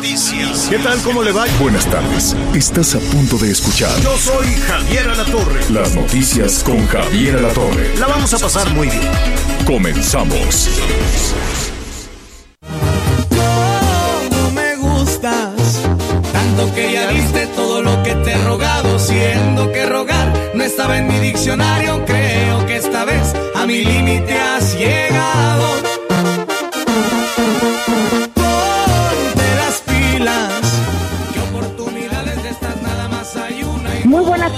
[0.00, 0.68] Noticias.
[0.70, 0.98] ¿Qué tal?
[1.02, 1.44] ¿Cómo le va?
[1.60, 2.34] Buenas tardes.
[2.54, 5.60] Estás a punto de escuchar Yo soy Javier Alatorre.
[5.70, 7.98] las noticias con Javier Alatorre.
[7.98, 9.02] La vamos a pasar muy bien.
[9.66, 10.70] Comenzamos.
[14.30, 15.82] No me gustas,
[16.32, 20.96] tanto que ya viste todo lo que te he rogado, siendo que rogar no estaba
[20.96, 25.99] en mi diccionario, creo que esta vez a mi límite has llegado.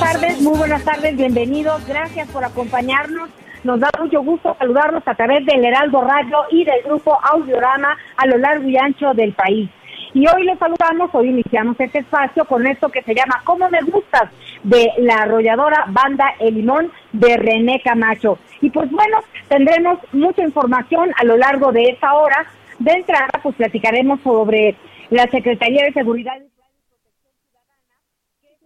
[0.02, 3.30] Tardes, muy buenas tardes, bienvenidos, gracias por acompañarnos.
[3.62, 8.26] Nos da mucho gusto saludarlos a través del Heraldo Radio y del grupo Audiorama a
[8.26, 9.70] lo largo y ancho del país.
[10.12, 13.80] Y hoy les saludamos, hoy iniciamos este espacio con esto que se llama ¿Cómo me
[13.82, 14.28] gustas?
[14.64, 18.38] de la arrolladora banda El Limón de René Camacho.
[18.60, 22.46] Y pues bueno, tendremos mucha información a lo largo de esta hora.
[22.78, 24.76] De entrada, pues platicaremos sobre
[25.10, 26.34] la Secretaría de Seguridad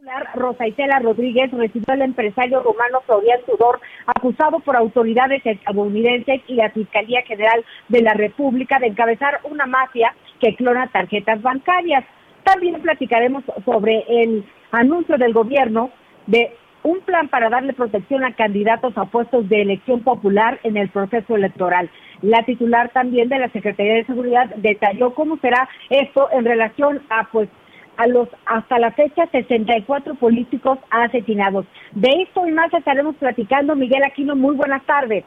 [0.06, 6.54] titular, Rosa Isela Rodríguez recibió al empresario romano Florian Tudor, acusado por autoridades estadounidenses y
[6.54, 12.04] la Fiscalía General de la República de encabezar una mafia que clona tarjetas bancarias.
[12.44, 15.90] También platicaremos sobre el anuncio del gobierno
[16.26, 16.52] de
[16.84, 21.34] un plan para darle protección a candidatos a puestos de elección popular en el proceso
[21.34, 21.90] electoral.
[22.22, 27.28] La titular también de la Secretaría de Seguridad detalló cómo será esto en relación a
[27.32, 27.48] pues
[27.96, 31.66] a los hasta la fecha 64 políticos asesinados.
[31.92, 33.74] De esto y más estaremos platicando.
[33.74, 35.24] Miguel Aquino, muy buenas tardes.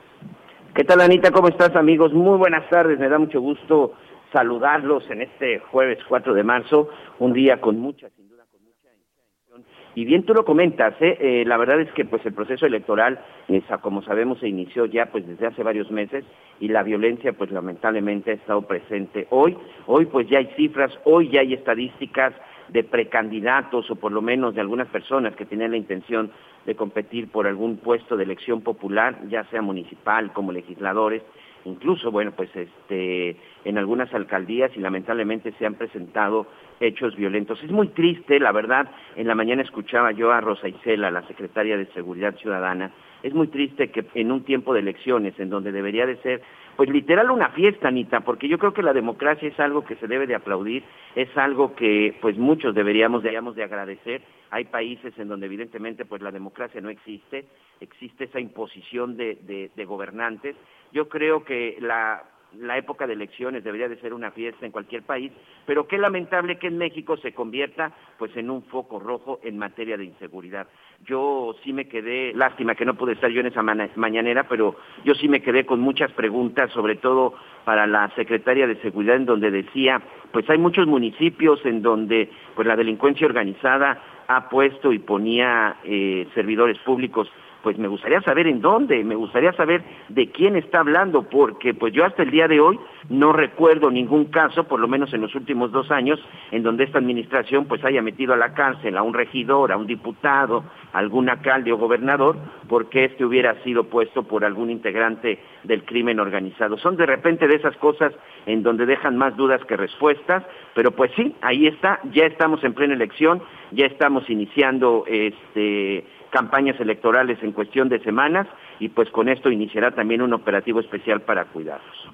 [0.76, 1.32] ¿Qué tal, Anita?
[1.32, 2.14] ¿Cómo estás, amigos?
[2.14, 3.00] Muy buenas tardes.
[3.00, 3.94] Me da mucho gusto
[4.32, 6.90] saludarlos en este jueves 4 de marzo,
[7.20, 9.66] un día con mucha, sin duda, con mucha intención.
[9.96, 11.18] Y bien tú lo comentas, ¿eh?
[11.20, 15.08] Eh, la verdad es que pues el proceso electoral, esa, como sabemos, se inició ya
[15.08, 16.24] pues desde hace varios meses
[16.60, 19.58] y la violencia pues lamentablemente ha estado presente hoy.
[19.88, 22.34] Hoy pues ya hay cifras, hoy ya hay estadísticas
[22.72, 26.32] de precandidatos o por lo menos de algunas personas que tienen la intención
[26.66, 31.24] de competir por algún puesto de elección popular, ya sea municipal como legisladores,
[31.66, 33.36] incluso bueno pues este
[33.66, 36.48] en algunas alcaldías y lamentablemente se han presentado
[36.80, 37.62] hechos violentos.
[37.64, 41.78] Es muy triste, la verdad, en la mañana escuchaba yo a Rosa Isela, la secretaria
[41.78, 42.92] de Seguridad Ciudadana,
[43.24, 46.42] es muy triste que en un tiempo de elecciones en donde debería de ser
[46.76, 50.08] pues literal una fiesta, Anita, porque yo creo que la democracia es algo que se
[50.08, 50.82] debe de aplaudir,
[51.14, 54.22] es algo que pues muchos deberíamos, deberíamos de agradecer.
[54.50, 57.48] Hay países en donde evidentemente pues la democracia no existe,
[57.82, 60.56] existe esa imposición de, de, de gobernantes.
[60.94, 62.24] Yo creo que la
[62.58, 65.32] la época de elecciones debería de ser una fiesta en cualquier país,
[65.66, 69.98] pero qué lamentable que en México se convierta pues en un foco rojo en materia
[69.98, 70.68] de inseguridad.
[71.06, 75.16] Yo sí me quedé, lástima que no pude estar yo en esa mañanera, pero yo
[75.16, 77.34] sí me quedé con muchas preguntas, sobre todo
[77.66, 80.02] para la secretaria de Seguridad, en donde decía,
[80.32, 86.28] pues hay muchos municipios en donde pues la delincuencia organizada ha puesto y ponía eh,
[86.36, 87.32] servidores públicos
[87.64, 91.94] pues me gustaría saber en dónde, me gustaría saber de quién está hablando, porque pues
[91.94, 95.36] yo hasta el día de hoy no recuerdo ningún caso, por lo menos en los
[95.36, 96.20] últimos dos años,
[96.52, 99.88] en donde esta administración pues haya metido a la cárcel a un regidor, a un
[99.88, 102.38] diputado, a algún alcalde o gobernador,
[102.68, 106.78] porque este hubiera sido puesto por algún integrante del crimen organizado.
[106.78, 108.14] Son de repente de esas cosas
[108.46, 110.44] en donde dejan más dudas que respuestas,
[110.76, 113.42] pero pues sí, ahí está, ya estamos en plena elección,
[113.72, 118.48] ya estamos iniciando este campañas electorales en cuestión de semanas
[118.80, 122.10] y pues con esto iniciará también un operativo especial para cuidarlos.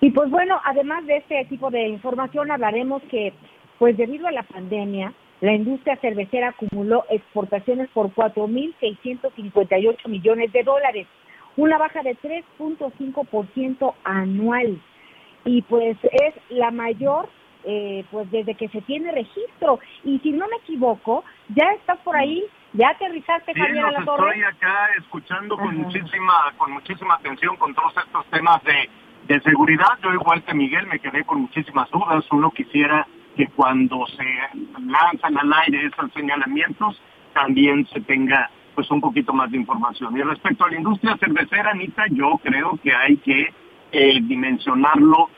[0.00, 3.32] Y pues bueno, además de este tipo de información, hablaremos que,
[3.78, 11.06] pues debido a la pandemia, la industria cervecera acumuló exportaciones por 4.658 millones de dólares,
[11.56, 14.80] una baja de 3.5% anual.
[15.44, 17.28] Y pues es la mayor,
[17.64, 19.78] eh, pues desde que se tiene registro.
[20.04, 21.24] Y si no me equivoco,
[21.54, 24.28] ya estás por ahí, ya aterrizaste, Sí, Javier los Alatorre.
[24.30, 28.88] estoy acá escuchando con muchísima, con muchísima atención con todos estos temas de,
[29.28, 29.98] de seguridad.
[30.02, 32.24] Yo igual que Miguel me quedé con muchísimas dudas.
[32.30, 34.24] Uno quisiera que cuando se
[34.80, 37.00] lanzan al aire esos señalamientos
[37.32, 40.16] también se tenga pues un poquito más de información.
[40.16, 43.52] Y respecto a la industria cervecera, Anita, yo creo que hay que
[43.92, 45.28] eh, dimensionarlo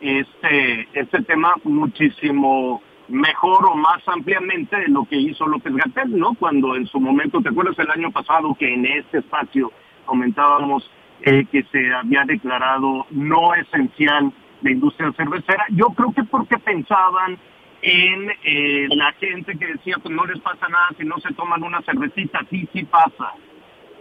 [0.00, 6.34] este, este tema muchísimo mejor o más ampliamente de lo que hizo López Gatel, ¿no?
[6.34, 9.72] Cuando en su momento, ¿te acuerdas el año pasado que en este espacio
[10.04, 10.90] comentábamos
[11.22, 15.64] eh, que se había declarado no esencial la industria cervecera?
[15.70, 17.38] Yo creo que porque pensaban
[17.82, 21.62] en eh, la gente que decía que no les pasa nada si no se toman
[21.62, 23.32] una cervecita, sí, sí pasa.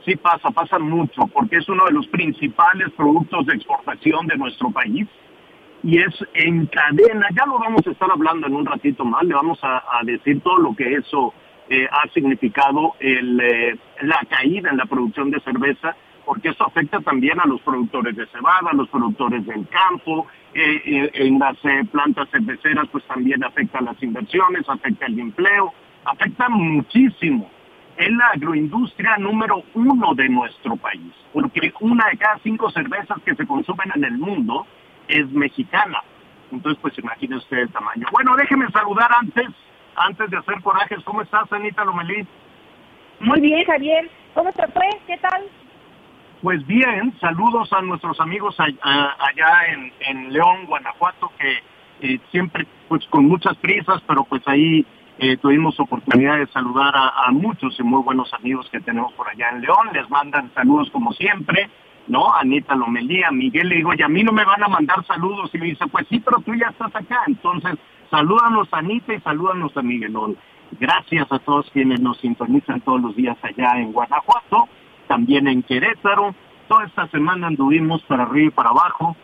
[0.06, 4.70] Sí pasa, pasa mucho, porque es uno de los principales productos de exportación de nuestro
[4.70, 5.08] país
[5.84, 9.36] y es en cadena, ya lo vamos a estar hablando en un ratito más, le
[9.36, 11.34] vamos a, decir todo lo que eso
[11.70, 15.96] eh, ha significado eh, la caída en la producción de cerveza,
[16.26, 21.10] porque eso afecta también a los productores de cebada, a los productores del campo, eh,
[21.14, 21.58] en las
[21.92, 25.74] plantas cerveceras pues también afecta las inversiones, afecta el empleo,
[26.06, 27.50] afecta muchísimo.
[27.98, 33.36] Es la agroindustria número uno de nuestro país, porque una de cada cinco cervezas que
[33.36, 34.66] se consumen en el mundo
[35.08, 36.02] es mexicana.
[36.52, 38.08] Entonces, pues imagine usted el tamaño.
[38.12, 39.48] Bueno, déjeme saludar antes,
[39.96, 41.00] antes de hacer corajes.
[41.04, 42.28] ¿Cómo estás, Anita Lomelí?
[43.20, 44.10] Muy bien, Javier.
[44.34, 44.88] ¿Cómo te fue?
[45.08, 45.44] ¿Qué tal?
[46.42, 49.66] Pues bien, saludos a nuestros amigos allá
[50.02, 51.64] en, León, Guanajuato, que
[52.02, 54.86] eh, siempre, pues con muchas prisas, pero pues ahí
[55.20, 59.30] eh, tuvimos oportunidad de saludar a, a, muchos y muy buenos amigos que tenemos por
[59.30, 59.90] allá en León.
[59.94, 61.70] Les mandan saludos como siempre.
[62.08, 62.34] ¿No?
[62.36, 65.50] Anita Lomelía, Miguel, le digo, y a mí no me van a mandar saludos.
[65.54, 67.24] Y me dice, pues sí, pero tú ya estás acá.
[67.28, 67.76] Entonces,
[68.10, 70.38] salúdanos Anita y salúdanos a Miguelón.
[70.80, 74.68] Gracias a todos quienes nos sintonizan todos los días allá en Guanajuato,
[75.08, 76.34] también en Querétaro.
[76.68, 79.16] Toda esta semana anduvimos para arriba y para abajo.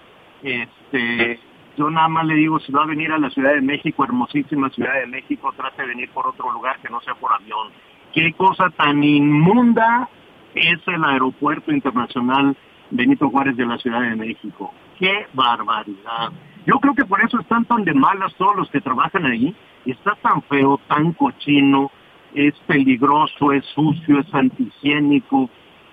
[0.43, 1.39] Este,
[1.77, 4.69] yo nada más le digo, si va a venir a la Ciudad de México, hermosísima
[4.69, 7.69] Ciudad de México, trate de venir por otro lugar que no sea por avión.
[8.13, 10.09] Qué cosa tan inmunda
[10.55, 12.55] es el aeropuerto internacional
[12.91, 14.73] Benito Juárez de la Ciudad de México.
[14.97, 16.31] ¡Qué barbaridad!
[16.65, 19.55] Yo creo que por eso están tan de malas todos los que trabajan ahí.
[19.85, 21.89] Está tan feo, tan cochino,
[22.33, 25.49] es peligroso, es sucio, es antihigiénico.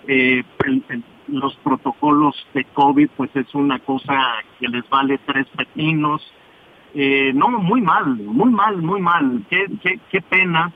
[0.08, 0.44] Eh,
[1.28, 4.14] los protocolos de COVID, pues es una cosa
[4.58, 6.22] que les vale tres pepinos.
[6.94, 9.44] Eh, no, muy mal, muy mal, muy mal.
[9.49, 10.72] Qué, qué, qué pena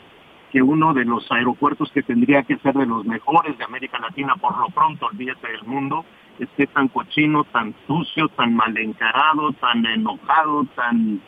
[0.51, 4.35] que uno de los aeropuertos que tendría que ser de los mejores de América Latina,
[4.37, 6.05] por lo pronto, olvídate del mundo,
[6.39, 11.21] esté tan cochino, tan sucio, tan mal encarado, tan enojado, tan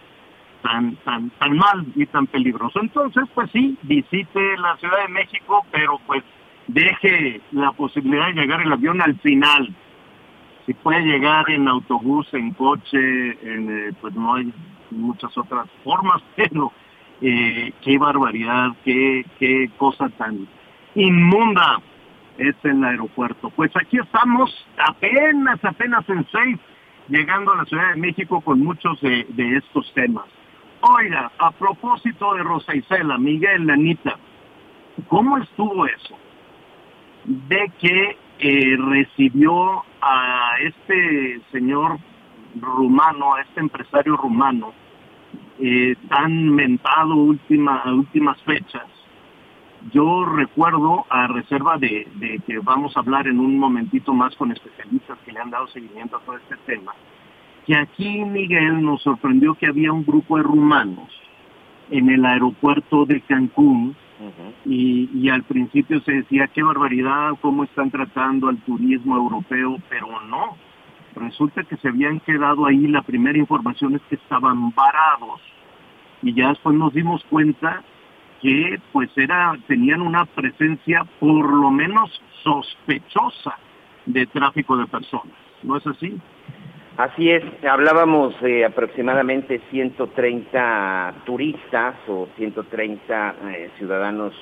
[0.62, 2.80] tan tan tan mal y tan peligroso.
[2.80, 6.24] Entonces, pues sí, visite la Ciudad de México, pero pues
[6.66, 9.72] deje la posibilidad de llegar el avión al final.
[10.66, 14.52] Si puede llegar en autobús, en coche, eh, pues no hay
[14.90, 16.72] muchas otras formas, pero
[17.22, 20.48] eh, qué barbaridad, qué, qué cosa tan
[20.94, 21.80] inmunda
[22.38, 23.50] es el aeropuerto.
[23.50, 26.58] Pues aquí estamos apenas, apenas en seis,
[27.08, 30.24] llegando a la Ciudad de México con muchos de, estos temas.
[30.80, 34.16] Oiga, a propósito de Rosa Isela, Miguel, Anita,
[35.08, 36.16] ¿cómo estuvo eso?
[37.24, 41.98] De que eh, recibió a este señor
[42.60, 44.72] rumano, a este empresario rumano,
[45.64, 48.82] eh, tan mentado última, a últimas fechas.
[49.92, 52.04] Yo recuerdo, a reserva de,
[52.44, 56.16] que vamos a hablar en un momentito más con especialistas que le han dado seguimiento
[56.16, 56.92] a todo este tema,
[57.64, 61.08] que aquí Miguel nos sorprendió que había un grupo de rumanos
[61.92, 63.94] en el aeropuerto de Cancún
[64.64, 70.08] y, y, al principio se decía qué barbaridad, cómo están tratando al turismo europeo, pero
[70.28, 70.56] no.
[71.14, 75.40] Resulta que se habían quedado ahí, la primera información es que estaban varados
[76.22, 77.82] y ya después nos dimos cuenta
[78.40, 82.10] que pues era tenían una presencia por lo menos
[82.42, 83.56] sospechosa
[84.06, 85.36] de tráfico de personas.
[85.62, 86.18] ¿No es así?
[86.96, 94.34] Así es, hablábamos de aproximadamente 130 turistas o 130 eh, ciudadanos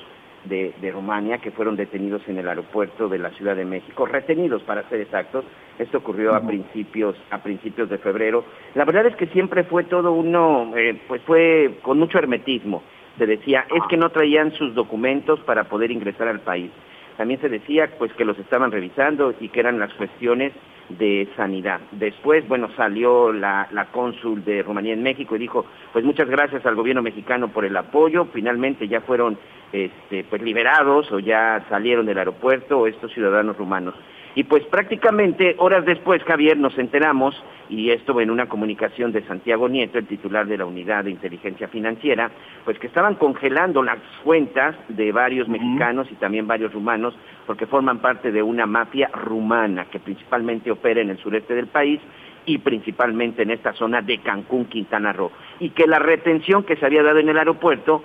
[0.45, 4.63] de, de, Rumania que fueron detenidos en el aeropuerto de la Ciudad de México, retenidos
[4.63, 5.45] para ser exactos.
[5.77, 8.43] Esto ocurrió a principios a principios de febrero.
[8.75, 12.83] La verdad es que siempre fue todo uno, eh, pues fue con mucho hermetismo.
[13.17, 16.71] Se decía es que no traían sus documentos para poder ingresar al país.
[17.17, 20.53] También se decía pues que los estaban revisando y que eran las cuestiones
[20.89, 21.79] de sanidad.
[21.91, 26.65] Después, bueno, salió la, la cónsul de Rumanía en México y dijo, pues muchas gracias
[26.65, 28.25] al gobierno mexicano por el apoyo.
[28.33, 29.37] Finalmente ya fueron
[29.71, 33.95] este, pues liberados o ya salieron del aeropuerto estos ciudadanos rumanos.
[34.35, 37.35] Y pues prácticamente horas después, Javier, nos enteramos,
[37.69, 41.67] y esto en una comunicación de Santiago Nieto, el titular de la Unidad de Inteligencia
[41.67, 42.31] Financiera,
[42.63, 47.13] pues que estaban congelando las cuentas de varios mexicanos y también varios rumanos,
[47.45, 51.99] porque forman parte de una mafia rumana que principalmente opera en el sureste del país
[52.45, 55.31] y principalmente en esta zona de Cancún, Quintana Roo.
[55.59, 58.03] Y que la retención que se había dado en el aeropuerto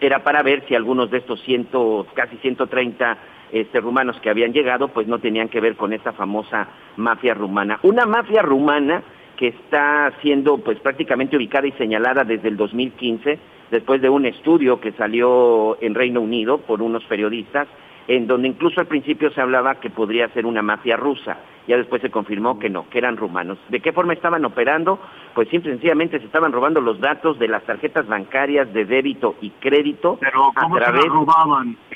[0.00, 3.18] era para ver si algunos de estos ciento, casi 130
[3.52, 7.78] este, rumanos que habían llegado, pues no tenían que ver con esta famosa mafia rumana.
[7.82, 9.02] Una mafia rumana
[9.36, 13.38] que está siendo pues prácticamente ubicada y señalada desde el 2015,
[13.70, 17.66] después de un estudio que salió en Reino Unido por unos periodistas,
[18.10, 21.38] en donde incluso al principio se hablaba que podría ser una mafia rusa.
[21.68, 23.56] Ya después se confirmó que no, que eran rumanos.
[23.68, 24.98] ¿De qué forma estaban operando?
[25.32, 29.36] Pues simple y sencillamente se estaban robando los datos de las tarjetas bancarias de débito
[29.40, 30.18] y crédito
[30.56, 31.04] a través,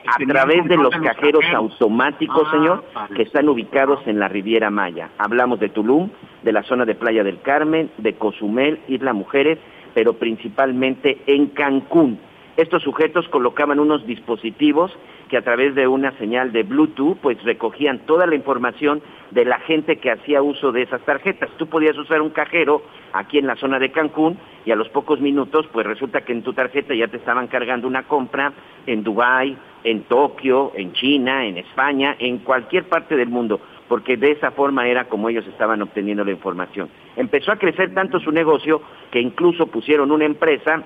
[0.07, 2.85] a través de los cajeros, automáticos, ah, señor,
[3.17, 5.11] que están ubicados en la Riviera Maya.
[5.19, 6.11] Hablamos de Tulum,
[6.45, 9.59] de la zona de Playa del Carmen, de Cozumel, Isla Mujeres,
[9.95, 12.21] pero principalmente en Cancún.
[12.57, 14.97] Estos sujetos colocaban unos dispositivos
[15.29, 19.59] que a través de una señal de Bluetooth pues recogían toda la información de la
[19.59, 21.51] gente que hacía uso de esas tarjetas.
[21.57, 22.83] Tú podías usar un cajero
[23.13, 26.45] aquí en la zona de Cancún y a los pocos minutos pues resulta que en
[26.45, 28.53] tu tarjeta ya te estaban cargando una compra
[28.87, 34.33] en Dubái, en Tokio, en China, en España, en cualquier parte del mundo porque de
[34.33, 36.89] esa forma era como ellos estaban obteniendo la información.
[37.17, 40.83] Empezó a crecer tanto su negocio que incluso pusieron una empresa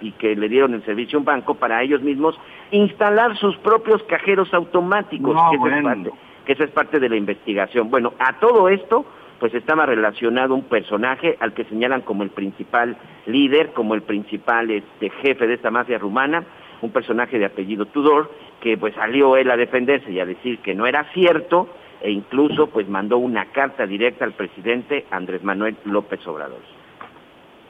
[0.00, 2.38] y que le dieron el servicio a un banco para ellos mismos
[2.70, 6.10] instalar sus propios cajeros automáticos, que, esa es parte,
[6.44, 7.90] que esa es parte de la investigación.
[7.90, 9.04] Bueno, a todo esto
[9.38, 12.96] pues estaba relacionado un personaje al que señalan como el principal
[13.26, 16.44] líder, como el principal este, jefe de esta mafia rumana,
[16.80, 20.74] un personaje de apellido Tudor, que pues salió él a defenderse y a decir que
[20.74, 21.68] no era cierto,
[22.04, 26.60] e incluso pues mandó una carta directa al presidente Andrés Manuel López Obrador.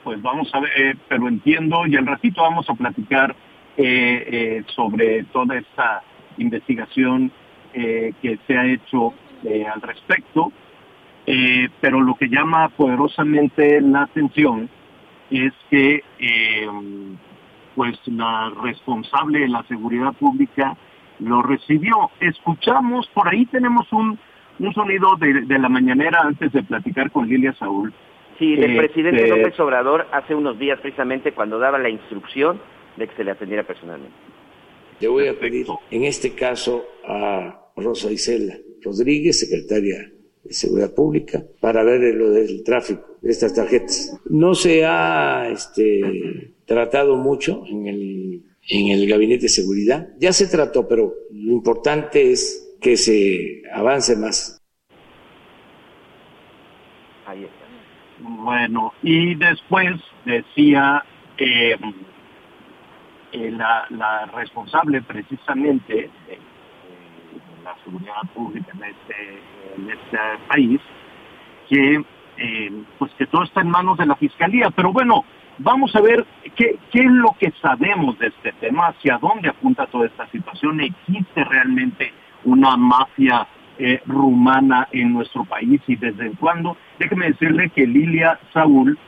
[0.02, 3.36] Pues vamos a ver, eh, pero entiendo y al ratito vamos a platicar
[3.76, 6.02] eh, eh, sobre toda esta
[6.36, 7.30] investigación
[7.72, 9.12] que se ha hecho
[9.72, 10.52] al respecto,
[11.80, 14.70] pero lo que llama poderosamente la atención
[15.28, 16.04] es que
[17.74, 20.76] pues la responsable de la seguridad pública
[21.20, 22.10] lo recibió.
[22.20, 24.18] Escuchamos, por ahí tenemos un,
[24.58, 27.92] un sonido de, de la mañanera antes de platicar con Lilia Saúl.
[28.38, 32.60] Sí, del presidente este, López Obrador hace unos días precisamente cuando daba la instrucción
[32.96, 34.14] de que se le atendiera personalmente.
[35.00, 40.10] Le voy a pedir en este caso a Rosa Isela Rodríguez, secretaria
[40.42, 44.20] de Seguridad Pública, para ver lo del tráfico de estas tarjetas.
[44.28, 50.08] No se ha este, tratado mucho en el en el gabinete de seguridad.
[50.18, 54.60] Ya se trató, pero lo importante es que se avance más.
[58.18, 61.04] Bueno, y después decía
[61.38, 61.76] eh,
[63.32, 65.94] la, responsable precisamente
[66.26, 66.38] de,
[67.64, 69.42] la seguridad pública en este,
[69.76, 70.18] en este
[70.48, 70.80] país
[71.68, 72.04] que
[72.36, 75.24] eh, pues que todo está en manos de la fiscalía, pero bueno,
[75.58, 80.06] Vamos a ver qué, es lo que sabemos de este tema, hacia dónde apunta toda
[80.06, 80.80] esta situación.
[80.80, 82.12] ¿Existe realmente
[82.44, 83.46] una mafia
[83.78, 86.76] eh, rumana en nuestro país y desde cuándo?
[86.98, 88.98] Déjeme decirle que Lilia Saúl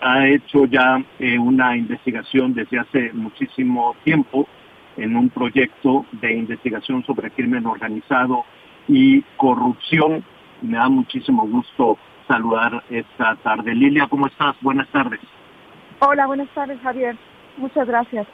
[0.00, 4.48] ha hecho ya eh, una investigación desde hace muchísimo tiempo
[4.96, 8.44] en un proyecto de investigación sobre crimen organizado
[8.88, 10.24] y corrupción.
[10.62, 13.74] Me da muchísimo gusto saludar esta tarde.
[13.74, 14.56] Lilia, ¿cómo estás?
[14.60, 15.20] Buenas tardes.
[16.00, 17.16] Hola, buenas tardes, Javier.
[17.56, 18.26] Muchas gracias.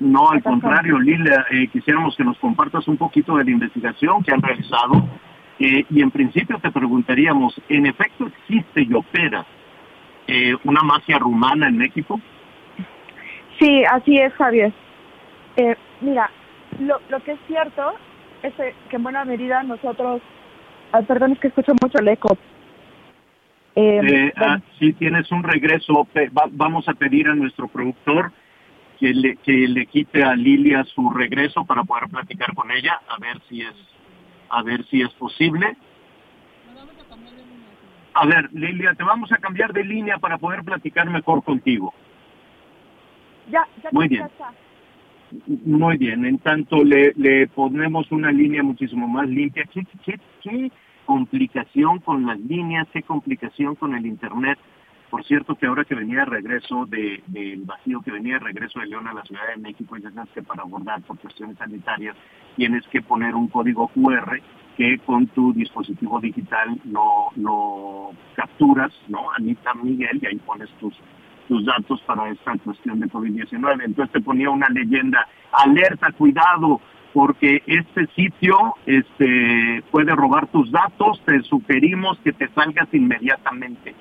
[0.00, 4.32] No, al contrario, Lilia, eh, quisiéramos que nos compartas un poquito de la investigación que
[4.32, 5.04] han realizado
[5.58, 9.44] eh, y en principio te preguntaríamos, ¿en efecto existe y opera
[10.26, 12.18] eh, una mafia rumana en México?
[13.58, 14.72] Sí, así es, Javier.
[16.00, 16.30] mira,
[16.78, 17.92] lo, lo que es cierto
[18.42, 20.22] es que en buena medida nosotros,
[21.06, 22.38] perdón, es que escucho mucho el eco,
[23.80, 26.06] eh, eh ah, si tienes un regreso,
[26.52, 28.32] vamos a pedir a nuestro productor
[28.98, 33.18] que le, que le quite a Lilia su regreso para poder platicar con ella, a
[33.18, 33.74] ver si es,
[34.50, 35.76] a ver si es posible.
[38.12, 41.94] A ver, Lilia, te vamos a cambiar de línea para poder platicar mejor contigo.
[43.50, 44.28] Ya, ya Muy bien.
[45.64, 49.64] Muy bien, en tanto le, le ponemos una línea muchísimo más limpia.
[49.72, 50.70] ¿Qué, qué, qué
[51.10, 54.60] complicación con las líneas, qué complicación con el Internet.
[55.10, 58.78] Por cierto, que ahora que venía de regreso del de, vacío, que venía de regreso
[58.78, 62.14] de León a la Ciudad de México, ya sabes que para abordar por cuestiones sanitarias
[62.54, 64.40] tienes que poner un código QR
[64.76, 69.32] que con tu dispositivo digital lo, lo capturas, ¿no?
[69.36, 70.94] Anita Miguel, y ahí pones tus,
[71.48, 73.82] tus datos para esta cuestión de COVID-19.
[73.84, 76.80] Entonces te ponía una leyenda, alerta, cuidado,
[77.12, 83.94] porque este sitio este, puede robar tus datos, te sugerimos que te salgas inmediatamente.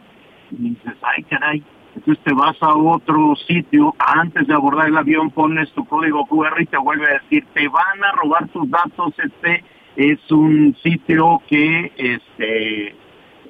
[0.52, 1.64] Y dices, ay caray,
[1.96, 6.62] entonces te vas a otro sitio, antes de abordar el avión pones tu código QR
[6.62, 9.64] y te vuelve a decir, te van a robar tus datos, este
[9.96, 12.96] es un sitio que este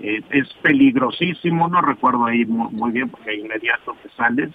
[0.02, 4.50] eh, es peligrosísimo, no recuerdo ahí muy, bien porque inmediato te sales,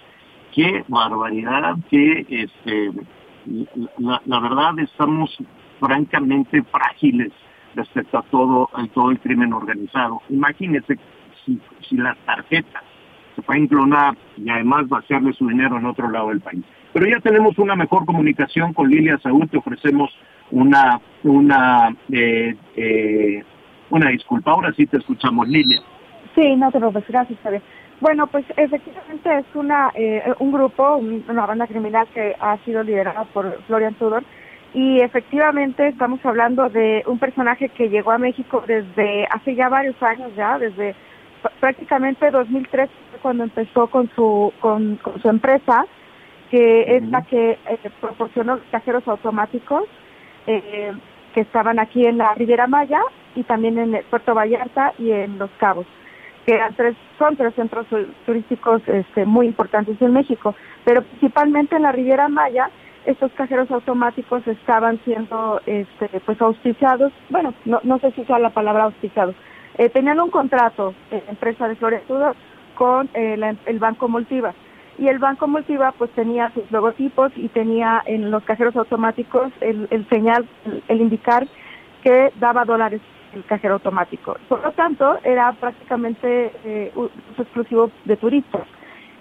[0.53, 2.91] qué barbaridad, que este
[3.99, 5.37] la, verdad estamos
[5.81, 7.33] francamente frágiles
[7.75, 10.23] respecto a todo, a todo el crimen organizado.
[10.29, 10.99] Imagínense
[11.45, 12.83] si, si las tarjetas
[13.35, 16.65] se pueden clonar y además vaciarle su dinero en otro lado del país.
[16.93, 20.11] Pero ya tenemos una mejor comunicación con Lilia Saúl, te ofrecemos
[20.53, 23.43] una, una, eh, eh,
[23.91, 24.53] una disculpa.
[24.53, 25.81] Ahora sí te escuchamos, Lilia.
[26.35, 27.63] Sí, no te preocupes, gracias, Javier.
[28.05, 33.25] Bueno, pues efectivamente es una eh, un grupo, una banda criminal que ha sido liderada
[33.25, 34.23] por Florian Tudor.
[34.75, 39.97] Y efectivamente estamos hablando de un personaje que llegó a México desde hace ya varios
[40.03, 40.95] años ya, desde
[41.61, 42.91] prácticamente 2003
[43.23, 45.87] cuando empezó con su con, su empresa
[46.51, 49.85] que es la que eh, proporcionó cajeros automáticos
[50.47, 50.93] eh,
[51.33, 53.01] que estaban aquí en la Riviera Maya
[53.35, 55.87] y también en Puerto Vallarta y en Los Cabos
[56.47, 56.59] que
[57.19, 57.87] son tres centros
[58.27, 62.71] turísticos este, muy importantes en México, pero principalmente en la Riviera Maya
[63.07, 68.51] estos cajeros automáticos estaban siendo este, pues auspiciados, bueno, no, no sé si sea la
[68.51, 69.35] palabra auspiciados,
[69.77, 72.35] eh, tenían un contrato, empresa de Floretudo,
[72.75, 74.55] con eh, el Banco Multiva.
[74.97, 80.07] Y el Banco Multiva pues tenía sus logotipos y tenía en los cajeros automáticos el
[80.09, 80.47] señal,
[80.87, 81.49] el indicar
[82.03, 83.01] que daba dólares
[83.35, 84.37] el cajero automático.
[84.49, 86.93] Por lo tanto, era prácticamente eh,
[87.39, 88.67] exclusivo de turistas.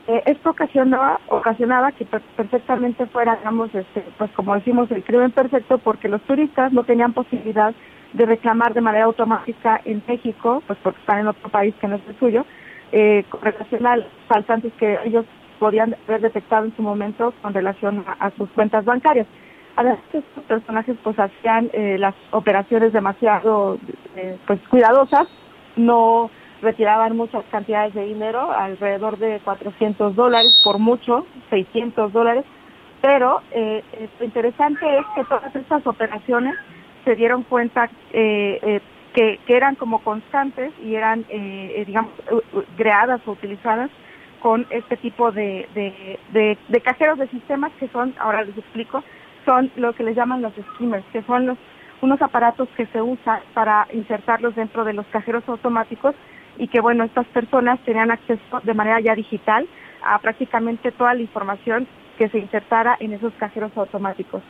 [0.05, 5.77] Eh, esto ocasionaba, ocasionaba que perfectamente fuera, digamos, este, pues como decimos, el crimen perfecto,
[5.77, 7.73] porque los turistas no tenían posibilidad
[8.11, 11.95] de reclamar de manera automática en México, pues porque están en otro país que no
[11.95, 12.45] es el suyo,
[12.91, 15.25] eh, con relación a faltantes que ellos
[15.57, 19.25] podían haber detectado en su momento con relación a sus cuentas bancarias.
[19.75, 23.79] Además, estos personajes pues hacían eh, las operaciones demasiado
[24.15, 25.27] eh, pues cuidadosas,
[25.75, 26.29] no
[26.61, 32.45] retiraban muchas cantidades de dinero, alrededor de 400 dólares, por mucho, 600 dólares,
[33.01, 33.83] pero eh,
[34.19, 36.55] lo interesante es que todas estas operaciones
[37.03, 38.81] se dieron cuenta que,
[39.13, 41.25] que, eran como constantes y eran,
[41.85, 42.11] digamos,
[42.77, 43.89] creadas o utilizadas
[44.39, 49.03] con este tipo de, de, de cajeros de sistemas que son, ahora les explico,
[49.45, 51.57] son lo que les llaman los skimmers, que son los,
[52.01, 56.15] unos aparatos que se usan para insertarlos dentro de los cajeros automáticos
[56.57, 59.67] y que bueno, estas personas tenían acceso de manera ya digital
[60.03, 64.41] a prácticamente toda la información que se insertara en esos cajeros automáticos.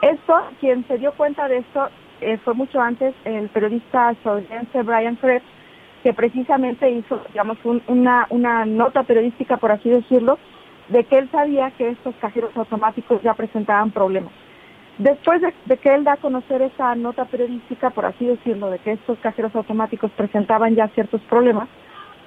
[0.00, 1.88] Esto, quien se dio cuenta de esto
[2.20, 5.44] eh, fue mucho antes el periodista estadounidense Brian Krebs,
[6.02, 10.38] que precisamente hizo, digamos, una, una nota periodística, por así decirlo,
[10.90, 14.32] de que él sabía que estos cajeros automáticos ya presentaban problemas.
[14.98, 18.92] Después de, que él da a conocer esa nota periodística, por así decirlo, de que
[18.92, 21.68] estos cajeros automáticos presentaban ya ciertos problemas,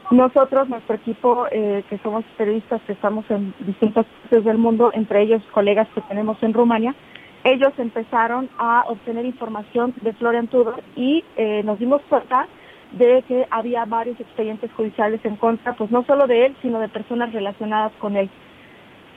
[0.09, 5.21] nosotros, nuestro equipo, eh, que somos periodistas que estamos en distintas partes del mundo, entre
[5.21, 6.95] ellos colegas que tenemos en Rumania,
[7.43, 12.47] ellos empezaron a obtener información de Florian Tudor y eh, nos dimos cuenta
[12.93, 16.89] de que había varios expedientes judiciales en contra, pues no solo de él, sino de
[16.89, 18.29] personas relacionadas con él.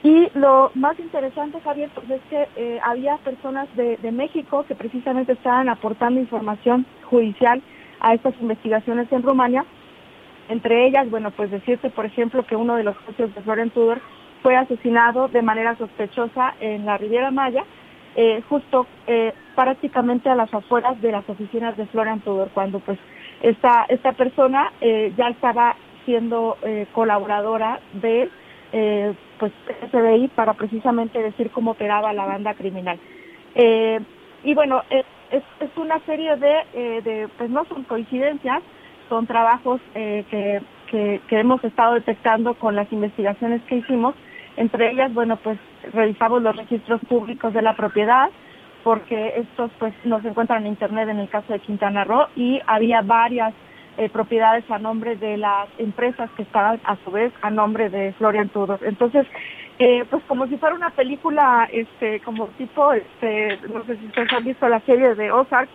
[0.03, 5.33] Y lo más interesante, Javier, pues es que eh, había personas de, México que precisamente
[5.33, 7.61] estaban aportando información judicial
[7.99, 9.65] a estas investigaciones en Rumania.
[10.49, 13.99] Entre ellas, bueno, pues decirte, por ejemplo, que uno de los socios de Florian Tudor
[14.43, 17.65] fue asesinado de manera sospechosa en la Riviera Maya,
[18.15, 22.97] eh, justo eh, prácticamente a las afueras de las oficinas de Florian Tudor, cuando pues
[23.41, 26.57] esta, esta persona ya estaba siendo
[26.93, 28.29] colaboradora de
[28.71, 29.51] eh, pues
[29.91, 32.99] FBI para precisamente decir cómo operaba la banda criminal.
[33.55, 33.99] Eh,
[34.43, 35.03] y bueno, es,
[35.75, 38.61] una serie de, eh, de, pues no son coincidencias,
[39.09, 44.15] son trabajos eh, que, que, que, hemos estado detectando con las investigaciones que hicimos.
[44.57, 45.59] Entre ellas, bueno, pues
[45.93, 48.29] revisamos los registros públicos de la propiedad,
[48.83, 52.59] porque estos pues no se encuentran en Internet en el caso de Quintana Roo y
[52.65, 53.53] había varias
[53.97, 58.13] eh, propiedades a nombre de las empresas que estaban a su vez a nombre de
[58.13, 58.79] Florian Tudor.
[58.83, 59.25] Entonces,
[59.79, 64.31] eh, pues como si fuera una película, este, como tipo, este, no sé si ustedes
[64.33, 65.69] han visto la serie de Ozark,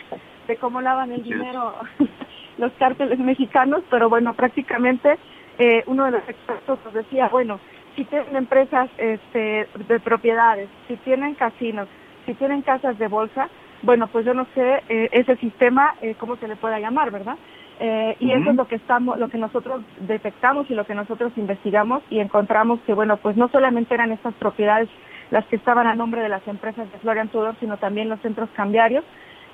[0.47, 1.75] de cómo lavan el dinero
[2.59, 5.19] los cárteles mexicanos, pero bueno, prácticamente
[5.59, 7.59] eh, uno de los expertos nos decía, bueno,
[7.97, 11.89] si tienen empresas este, de propiedades, si tienen casinos,
[12.25, 13.49] si tienen casas de bolsa,
[13.83, 17.37] bueno, pues yo no sé ese sistema, cómo se le pueda llamar, ¿verdad?
[17.85, 21.33] Eh, y eso es lo que estamos, lo que nosotros detectamos y lo que nosotros
[21.35, 24.89] investigamos y encontramos que, bueno, pues no solamente eran estas propiedades
[25.33, 28.49] las que estaban a nombre de las empresas de Florian Tudor, sino también los centros
[28.51, 29.03] cambiarios.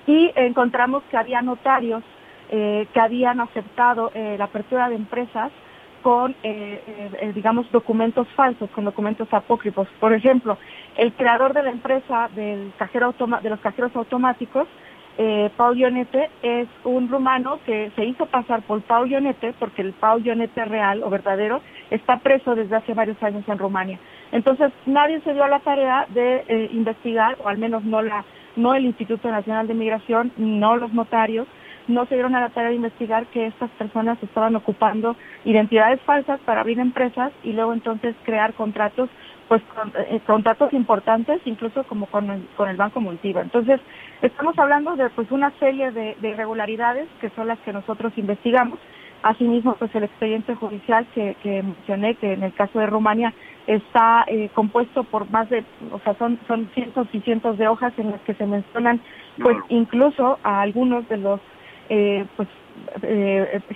[0.06, 2.02] Y encontramos que había notarios
[2.50, 5.52] que habían aceptado la apertura de empresas
[6.02, 6.34] con,
[7.34, 9.86] digamos, documentos falsos, con documentos apócrifos.
[10.00, 10.56] Por ejemplo,
[10.96, 14.66] el creador de la empresa del cajero de los cajeros automáticos
[15.20, 19.92] eh, Pau Ionete es un rumano que se hizo pasar por Pau Ionete, porque el
[19.92, 23.98] Pau Ionete real o verdadero está preso desde hace varios años en Rumania.
[24.30, 28.24] Entonces nadie se dio a la tarea de eh, investigar, o al menos no la,
[28.54, 31.48] no el Instituto Nacional de Migración, no los notarios,
[31.88, 36.38] no se dieron a la tarea de investigar que estas personas estaban ocupando identidades falsas
[36.44, 39.08] para abrir empresas y luego entonces crear contratos
[39.48, 39.62] pues
[39.94, 43.40] eh, contratos importantes, incluso como con el, con el Banco Multiva.
[43.40, 43.80] Entonces,
[44.20, 48.78] estamos hablando de pues una serie de, irregularidades que son las que nosotros investigamos.
[49.22, 53.32] Asimismo, pues el expediente judicial que, mencioné, que en el caso de Rumania
[53.66, 57.92] está eh, compuesto por más de, o sea, son, son cientos y cientos de hojas
[57.96, 59.00] en las que se mencionan,
[59.42, 61.40] pues incluso a algunos de los,
[61.88, 62.48] eh, pues,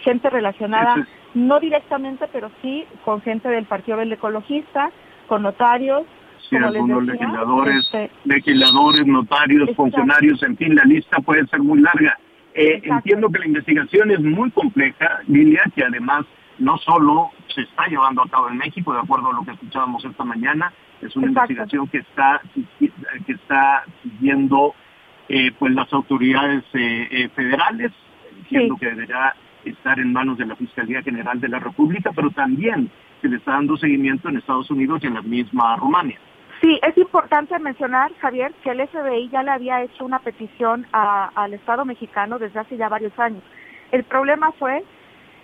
[0.04, 0.94] gente relacionada,
[1.34, 4.92] no directamente, pero sí con gente del Partido Verde Ecologista,
[5.32, 6.02] con notarios.
[6.50, 12.18] Sí, algunos legisladores, este, legisladores, notarios, funcionarios, en fin, la lista puede ser muy larga.
[12.52, 16.26] Eh, entiendo que la investigación es muy compleja, Lilia, que además
[16.58, 20.04] no solo se está llevando a cabo en México, de acuerdo a lo que escuchábamos
[20.04, 22.42] esta mañana, es una investigación que está
[22.76, 24.74] que está siguiendo
[25.30, 27.90] eh, pues las autoridades eh, federales,
[28.36, 32.90] entiendo que deberá estar en manos de la Fiscalía General de la República, pero también
[33.20, 36.18] se le está dando seguimiento en Estados Unidos y en la misma Rumania.
[36.60, 41.54] Sí, es importante mencionar, Javier, que el FBI ya le había hecho una petición al
[41.54, 43.42] Estado mexicano desde hace ya varios años.
[43.90, 44.84] El problema fue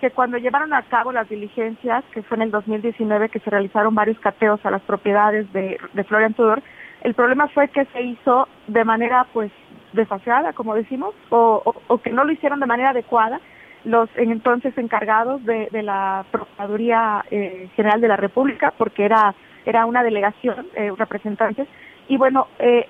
[0.01, 3.97] que cuando llevaron a cabo las diligencias, que fue en el 2019 que se realizaron
[3.97, 6.63] varios cateos a las propiedades de, Florian Tudor,
[7.03, 9.51] el problema fue que se hizo de manera pues
[9.93, 13.41] desfaseada, como decimos, o que no lo hicieron de manera adecuada
[13.85, 20.03] los entonces encargados de, la Procuraduría eh, General de la República, porque era, era una
[20.03, 21.69] delegación, eh, representantes,
[22.09, 22.87] y bueno, eh,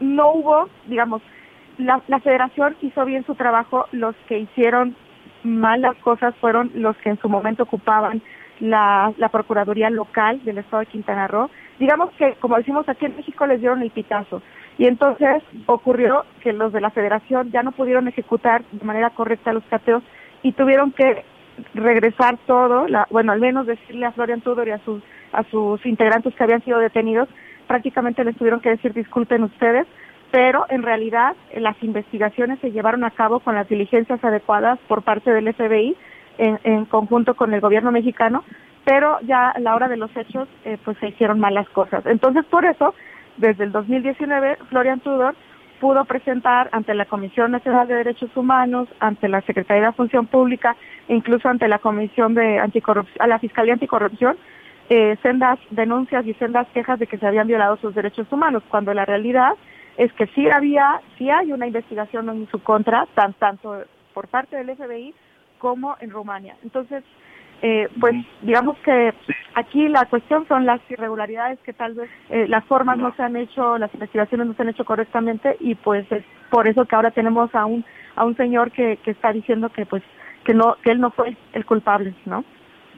[0.00, 1.22] no hubo, digamos,
[1.78, 4.96] la, la federación hizo bien su trabajo, los que hicieron
[5.42, 8.22] mal las cosas fueron los que en su momento ocupaban
[8.60, 11.50] la, la Procuraduría local del Estado de Quintana Roo.
[11.78, 14.42] Digamos que, como decimos aquí en México, les dieron el pitazo.
[14.78, 19.52] Y entonces ocurrió que los de la federación ya no pudieron ejecutar de manera correcta
[19.52, 20.02] los cateos
[20.42, 21.24] y tuvieron que
[21.74, 25.84] regresar todo, la, bueno, al menos decirle a Florian Tudor y a sus, a sus
[25.86, 27.28] integrantes que habían sido detenidos,
[27.66, 29.86] prácticamente les tuvieron que decir disculpen ustedes,
[30.30, 35.02] pero en realidad eh, las investigaciones se llevaron a cabo con las diligencias adecuadas por
[35.02, 35.96] parte del FBI
[36.38, 38.44] en, en conjunto con el gobierno mexicano,
[38.84, 42.06] pero ya a la hora de los hechos eh, pues se hicieron malas cosas.
[42.06, 42.94] Entonces por eso,
[43.36, 45.34] desde el 2019, Florian Tudor
[45.80, 50.76] pudo presentar ante la Comisión Nacional de Derechos Humanos, ante la Secretaría de Función Pública,
[51.08, 54.36] incluso ante la Comisión de Anticorrupción, a la Fiscalía Anticorrupción,
[54.90, 58.94] eh, sendas denuncias y sendas quejas de que se habían violado sus derechos humanos, cuando
[58.94, 59.52] la realidad
[59.96, 64.76] es que sí había, sí hay una investigación en su contra, tanto por parte del
[64.76, 65.14] FBI
[65.58, 66.56] como en Rumania.
[66.62, 67.04] Entonces,
[67.62, 69.12] eh, pues digamos que
[69.54, 73.36] aquí la cuestión son las irregularidades que tal vez eh, las formas no se han
[73.36, 77.10] hecho, las investigaciones no se han hecho correctamente y pues es por eso que ahora
[77.10, 80.02] tenemos a un a un señor que, que está diciendo que pues
[80.44, 82.44] que no que él no fue el culpable, ¿no?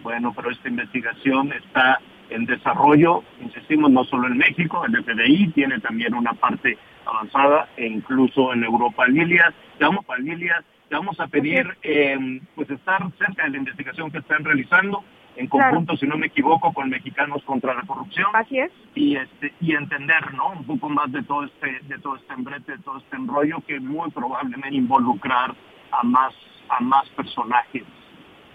[0.03, 5.81] Bueno, pero esta investigación está en desarrollo, insistimos, no solo en México, el FBI tiene
[5.81, 9.07] también una parte avanzada e incluso en Europa.
[9.09, 14.19] Lilia, llamo para Lilia, vamos a pedir eh, pues estar cerca de la investigación que
[14.19, 15.05] están realizando
[15.37, 18.27] en conjunto, si no me equivoco, con Mexicanos contra la Corrupción.
[18.35, 18.73] Así es.
[18.95, 20.51] Y este y entender, ¿no?
[20.51, 23.79] Un poco más de todo este de todo este embrete, de todo este enrollo que
[23.81, 25.55] muy probablemente involucrar
[25.93, 26.35] a más
[26.69, 27.85] a más personajes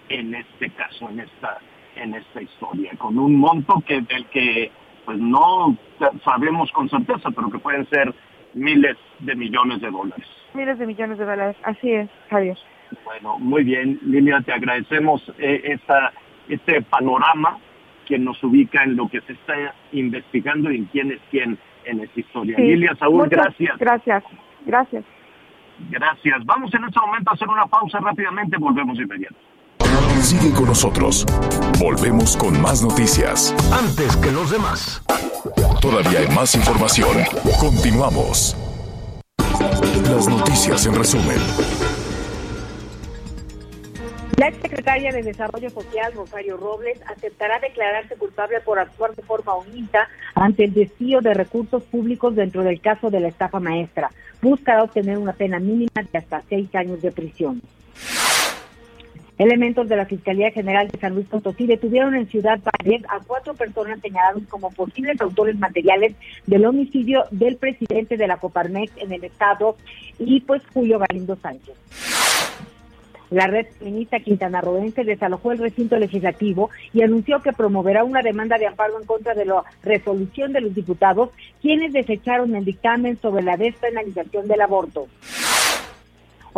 [0.08, 1.58] en este caso, en esta
[1.96, 4.70] en esta historia, con un monto que del que
[5.06, 5.76] pues no
[6.24, 8.14] sabemos con certeza, pero que pueden ser
[8.54, 11.56] miles de millones de dólares miles de millones de dólares.
[11.62, 12.56] Así es, Javier.
[13.04, 16.12] Bueno, muy bien, Lilia, te agradecemos eh, esta,
[16.48, 17.58] este panorama
[18.06, 22.00] que nos ubica en lo que se está investigando y en quién es quién en
[22.00, 22.58] esta historia.
[22.58, 23.76] Lilia, Saúl, gracias.
[23.78, 24.24] Gracias,
[24.64, 25.04] gracias.
[25.90, 26.44] Gracias.
[26.44, 29.36] Vamos en este momento a hacer una pausa rápidamente, volvemos inmediato.
[30.20, 31.24] Sigue con nosotros.
[31.78, 33.54] Volvemos con más noticias.
[33.72, 35.02] Antes que los demás.
[35.80, 37.18] Todavía hay más información.
[37.60, 38.65] Continuamos.
[40.10, 41.36] Las noticias en resumen.
[44.36, 50.08] La exsecretaria de Desarrollo Social, Rosario Robles, aceptará declararse culpable por actuar de forma omisa
[50.36, 54.12] ante el desvío de recursos públicos dentro del caso de la estafa maestra.
[54.40, 57.60] Buscará obtener una pena mínima de hasta seis años de prisión.
[59.38, 63.52] Elementos de la Fiscalía General de San Luis Potosí detuvieron en Ciudad Valles a cuatro
[63.54, 66.14] personas señaladas como posibles autores materiales
[66.46, 69.76] del homicidio del presidente de la Coparmex en el estado
[70.18, 71.74] y pues Julio Galindo Sánchez.
[73.30, 78.56] La red feminista Quintana Rodense desalojó el recinto legislativo y anunció que promoverá una demanda
[78.56, 83.42] de amparo en contra de la resolución de los diputados, quienes desecharon el dictamen sobre
[83.42, 85.08] la despenalización del aborto.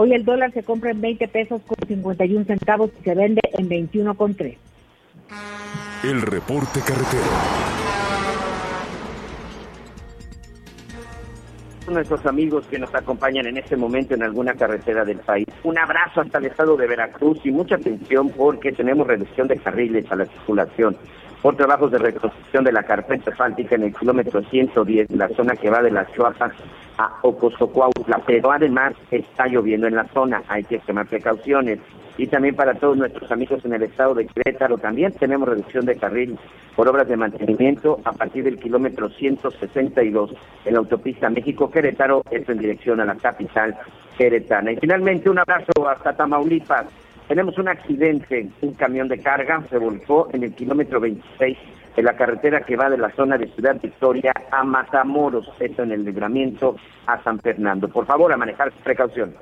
[0.00, 3.68] Hoy el dólar se compra en 20 pesos con 51 centavos y se vende en
[3.68, 4.56] 21 con 3.
[6.04, 7.24] El reporte carretero.
[11.90, 15.46] nuestros amigos que nos acompañan en este momento en alguna carretera del país.
[15.64, 20.04] Un abrazo hasta el estado de Veracruz y mucha atención porque tenemos reducción de carriles
[20.12, 20.96] a la circulación
[21.40, 25.70] por trabajos de reconstrucción de la carpeta asfáltica en el kilómetro 110, la zona que
[25.70, 26.52] va de las Chuapas
[26.98, 31.78] a Ocosocuautla, pero además está lloviendo en la zona, hay que tomar precauciones.
[32.16, 35.96] Y también para todos nuestros amigos en el estado de Querétaro, también tenemos reducción de
[35.96, 36.36] carril
[36.74, 40.34] por obras de mantenimiento a partir del kilómetro 162
[40.64, 43.76] en la autopista México-Querétaro, esto en dirección a la capital
[44.16, 44.72] queretana.
[44.72, 46.86] Y finalmente un abrazo hasta Tamaulipas.
[47.28, 51.56] Tenemos un accidente, un camión de carga se volcó en el kilómetro 26
[51.98, 55.90] en la carretera que va de la zona de Ciudad Victoria a Matamoros, esto en
[55.90, 57.88] el libramiento a San Fernando.
[57.88, 59.34] Por favor, a manejar precaución.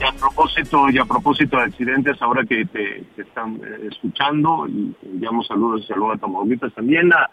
[0.00, 4.96] Y a propósito, y a propósito de accidentes, ahora que te, están eh, escuchando, y
[5.02, 7.28] enviamos saludos y saludos a Tamaulipas también, a,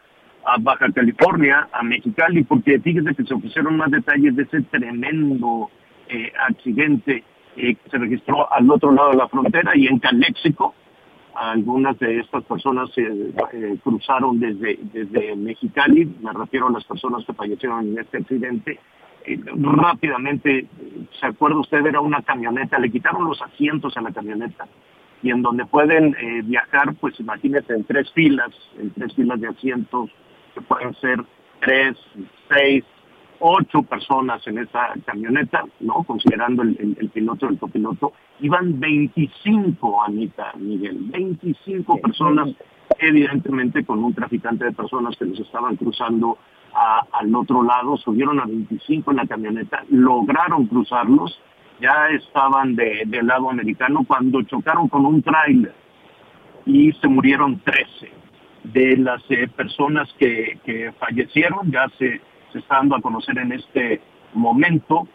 [0.60, 5.70] Baja California, a Mexicali, porque fíjese que se ofrecieron más detalles de ese tremendo
[6.10, 7.24] eh, accidente
[7.58, 10.76] eh, se registró al otro lado de la frontera y en Caléxico.
[11.36, 17.26] Algunas de estas personas se eh, cruzaron desde, desde Mexicali, me refiero a las personas
[17.26, 18.80] que fallecieron en este accidente.
[19.26, 20.68] Eh, rápidamente,
[21.20, 21.86] ¿se acuerda usted?
[21.86, 24.68] Era una camioneta, le quitaron los asientos a la camioneta
[25.22, 30.12] y en donde pueden viajar, pues imagínense, en tres filas, en tres filas de asientos,
[30.54, 31.24] que pueden ser
[31.60, 31.98] tres,
[32.50, 32.86] seis,
[33.40, 36.04] ocho personas en esa camioneta, ¿no?
[36.04, 42.50] Considerando el, piloto y el copiloto, iban 25, Anita, Miguel, 25 personas,
[43.00, 46.38] evidentemente con un traficante de personas que los estaban cruzando
[47.12, 51.40] al otro lado, subieron a 25 en la camioneta, lograron cruzarlos,
[51.80, 55.74] ya estaban de, del lado americano cuando chocaron con un tráiler
[56.66, 58.12] y se murieron 13.
[58.66, 62.20] De las eh, personas que, que fallecieron, ya se
[62.52, 64.02] se está dando a conocer en este
[64.34, 65.08] momento.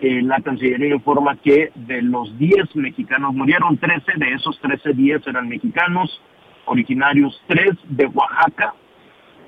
[0.00, 5.26] Eh, la Cancillería informa que de los 10 mexicanos murieron 13, de esos 13, 10
[5.26, 6.22] eran mexicanos,
[6.66, 8.74] originarios 3 de Oaxaca,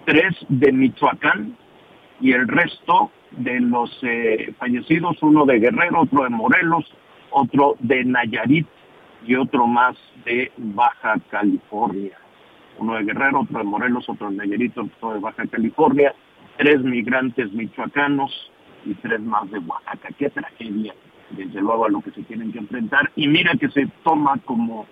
[0.07, 1.57] 3 de Michoacán
[2.21, 6.85] y el resto de los eh, fallecidos, uno de Guerrero, otro de Morelos,
[7.31, 8.67] otro de Nayarit
[9.25, 12.19] y otro más de Baja California.
[12.79, 16.13] Uno de Guerrero, otro de Morelos, otro de Nayarit, otro de Baja California
[16.57, 18.51] tres migrantes michoacanos
[18.85, 20.09] y tres más de Oaxaca.
[20.19, 20.95] Qué tragedia,
[21.31, 23.11] desde luego, a lo que se tienen que enfrentar.
[23.17, 24.87] Y mira que se toma como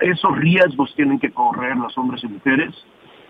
[0.00, 2.74] esos riesgos tienen que correr los hombres y mujeres,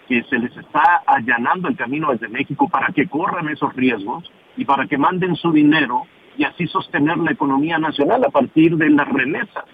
[0.09, 4.65] que se les está allanando el camino desde México para que corran esos riesgos y
[4.65, 6.03] para que manden su dinero
[6.37, 9.65] y así sostener la economía nacional a partir de las remesas.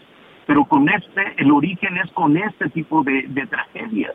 [0.47, 4.15] Pero con este, el origen es con este tipo de tragedias.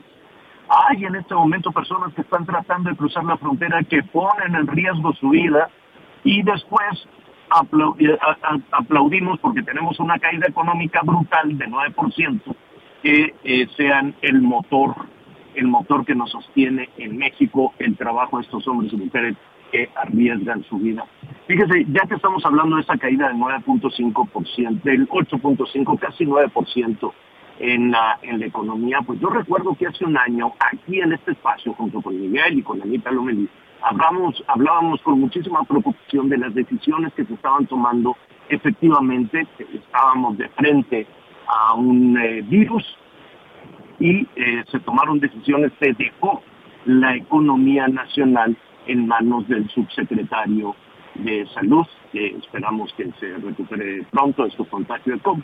[0.78, 4.68] Hay en este momento personas que están tratando de cruzar la frontera que ponen en
[4.68, 5.70] riesgo su vida
[6.26, 7.08] y después
[8.72, 12.42] aplaudimos porque tenemos una caída económica brutal de 9%,
[13.02, 14.96] que eh, sean el motor,
[15.54, 19.38] el motor que nos sostiene en México el trabajo de estos hombres y mujeres
[19.72, 21.06] que arriesgan su vida.
[21.48, 27.14] Fíjese, ya que estamos hablando de esa caída del 9.5%, del 8.5, casi 9%,
[27.60, 32.02] en la, economía, pues yo recuerdo que hace un año, aquí en este espacio, junto
[32.02, 33.48] con Miguel y con Anita Lomelí,
[33.82, 38.16] hablamos, hablábamos con muchísima preocupación de las decisiones que se estaban tomando.
[38.50, 41.08] Efectivamente, estábamos de frente
[41.48, 42.84] a un eh, virus
[44.00, 46.42] y eh, se tomaron decisiones, se dejó
[46.86, 48.56] la economía nacional
[48.88, 50.76] en manos del subsecretario
[51.16, 55.44] de Salud, que esperamos que se recupere pronto de su contagio de COVID.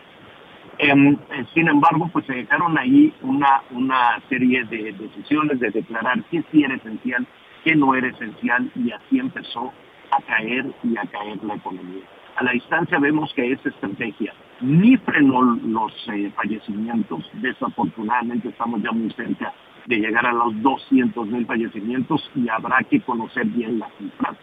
[0.78, 1.18] Em,
[1.54, 6.64] sin embargo, pues se dejaron ahí una, una serie de decisiones de declarar que sí
[6.64, 7.28] era esencial
[7.64, 9.72] que no era esencial y así empezó
[10.12, 12.04] a caer y a caer la economía.
[12.36, 18.92] A la distancia vemos que esa estrategia ni frenó los eh, fallecimientos, desafortunadamente estamos ya
[18.92, 19.54] muy cerca
[19.86, 24.38] de llegar a los 200 mil fallecimientos y habrá que conocer bien las cifras,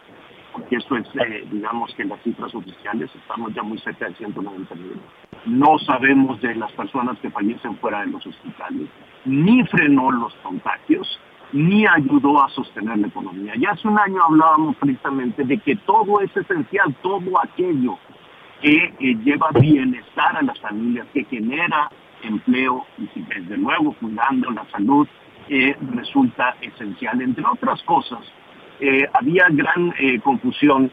[0.59, 4.75] porque eso es, eh, digamos que las cifras oficiales, estamos ya muy cerca de 190
[4.75, 5.01] mil.
[5.47, 8.89] No sabemos de las personas que fallecen fuera de los hospitales,
[9.25, 11.21] ni frenó los contagios,
[11.53, 13.55] ni ayudó a sostener la economía.
[13.57, 17.99] Ya hace un año hablábamos precisamente de que todo es esencial, todo aquello
[18.61, 21.91] que eh, lleva bienestar a las familias, que genera
[22.23, 25.07] empleo y desde luego cuidando la salud
[25.49, 27.23] eh, resulta esencial.
[27.23, 28.21] Entre otras cosas,
[28.81, 30.91] eh, había gran confusión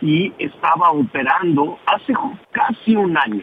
[0.00, 2.14] y estaba operando hace
[2.52, 3.42] casi un año.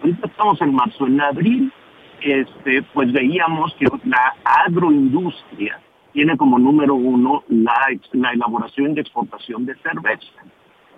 [0.00, 1.72] Ahorita estamos en marzo, en abril,
[2.20, 5.80] este, pues veíamos que la agroindustria
[6.12, 7.74] tiene como número uno la,
[8.12, 10.42] la elaboración y exportación de cerveza.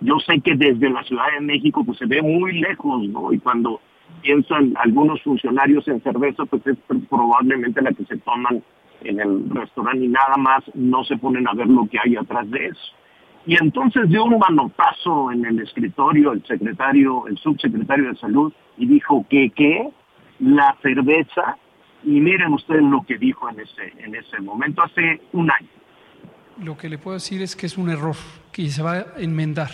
[0.01, 3.31] Yo sé que desde la Ciudad de México pues se ve muy lejos, ¿no?
[3.31, 3.79] Y cuando
[4.21, 6.77] piensan algunos funcionarios en cerveza, pues es
[7.09, 8.61] probablemente la que se toman
[9.05, 12.49] en el restaurante y nada más no se ponen a ver lo que hay atrás
[12.49, 12.93] de eso.
[13.47, 18.87] Y entonces dio un manotazo en el escritorio el secretario, el subsecretario de salud y
[18.87, 19.89] dijo que qué,
[20.39, 21.57] la cerveza
[22.03, 25.67] y miren ustedes lo que dijo en ese, en ese momento, hace un año.
[26.63, 28.15] Lo que le puedo decir es que es un error
[28.51, 29.71] que se va a enmendar.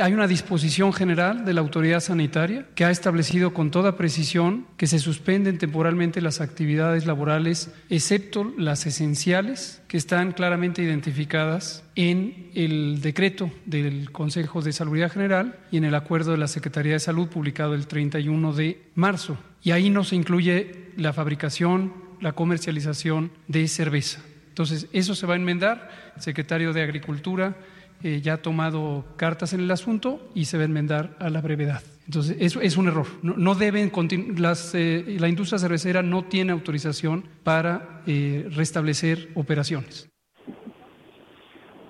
[0.00, 4.86] Hay una disposición general de la autoridad sanitaria que ha establecido con toda precisión que
[4.86, 13.00] se suspenden temporalmente las actividades laborales, excepto las esenciales, que están claramente identificadas en el
[13.02, 17.28] decreto del Consejo de Salud General y en el acuerdo de la Secretaría de Salud
[17.28, 19.36] publicado el 31 de marzo.
[19.62, 24.20] Y ahí no se incluye la fabricación, la comercialización de cerveza.
[24.48, 26.12] Entonces, eso se va a enmendar.
[26.18, 27.56] Secretario de Agricultura
[28.02, 31.40] eh, ya ha tomado cartas en el asunto y se va a enmendar a la
[31.40, 31.82] brevedad.
[32.06, 33.06] Entonces, eso es un error.
[33.22, 33.92] No, deben
[34.38, 40.08] las, eh, la industria cervecera no tiene autorización para eh, restablecer operaciones.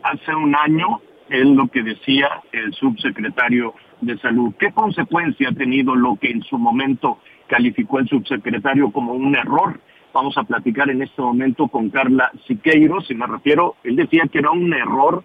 [0.03, 4.55] Hace un año es lo que decía el subsecretario de Salud.
[4.59, 9.79] ¿Qué consecuencia ha tenido lo que en su momento calificó el subsecretario como un error?
[10.15, 14.39] Vamos a platicar en este momento con Carla Siqueiros, y me refiero, él decía que
[14.39, 15.23] era un error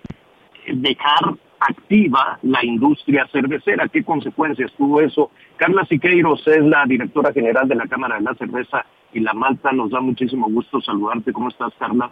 [0.67, 3.87] dejar activa la industria cervecera.
[3.87, 5.31] ¿Qué consecuencias tuvo eso?
[5.55, 9.71] Carla Siqueiros es la directora general de la Cámara de la Cerveza y la Malta.
[9.71, 11.31] Nos da muchísimo gusto saludarte.
[11.31, 12.11] ¿Cómo estás, Carla?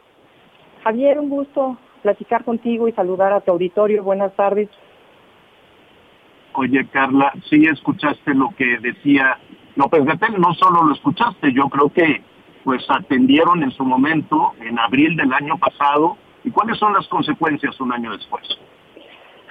[0.83, 4.03] Javier, un gusto platicar contigo y saludar a tu auditorio.
[4.03, 4.69] Buenas tardes.
[6.53, 9.37] Oye, Carla, sí escuchaste lo que decía
[9.75, 12.21] López Gatel, no solo lo escuchaste, yo creo que
[12.63, 17.79] pues atendieron en su momento, en abril del año pasado, ¿y cuáles son las consecuencias
[17.79, 18.43] un año después?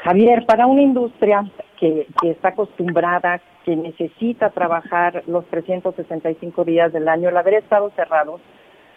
[0.03, 1.45] Javier, para una industria
[1.79, 8.41] que, está acostumbrada, que necesita trabajar los 365 días del año, el haber estado cerrado,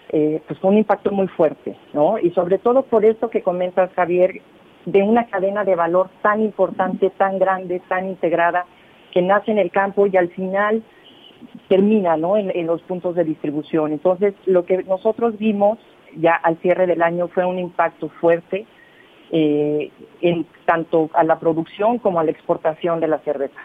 [0.10, 2.19] eh, pues fue un impacto muy fuerte, ¿no?
[2.19, 4.41] Y sobre todo por esto que comentas, Javier,
[4.86, 8.65] de una cadena de valor tan importante, tan grande, tan integrada,
[9.12, 10.84] que nace en el campo y al final
[11.67, 12.38] termina ¿no?
[12.38, 13.91] en, los puntos de distribución.
[13.91, 15.77] Entonces, lo que nosotros vimos
[16.17, 18.65] ya al cierre del año fue un impacto fuerte
[19.32, 23.60] eh, en tanto a la producción como a la exportación de la cerveza.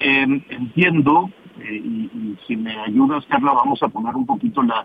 [0.00, 4.84] Em, entiendo, eh, y, si me ayudas, Carla, vamos a poner un poquito la,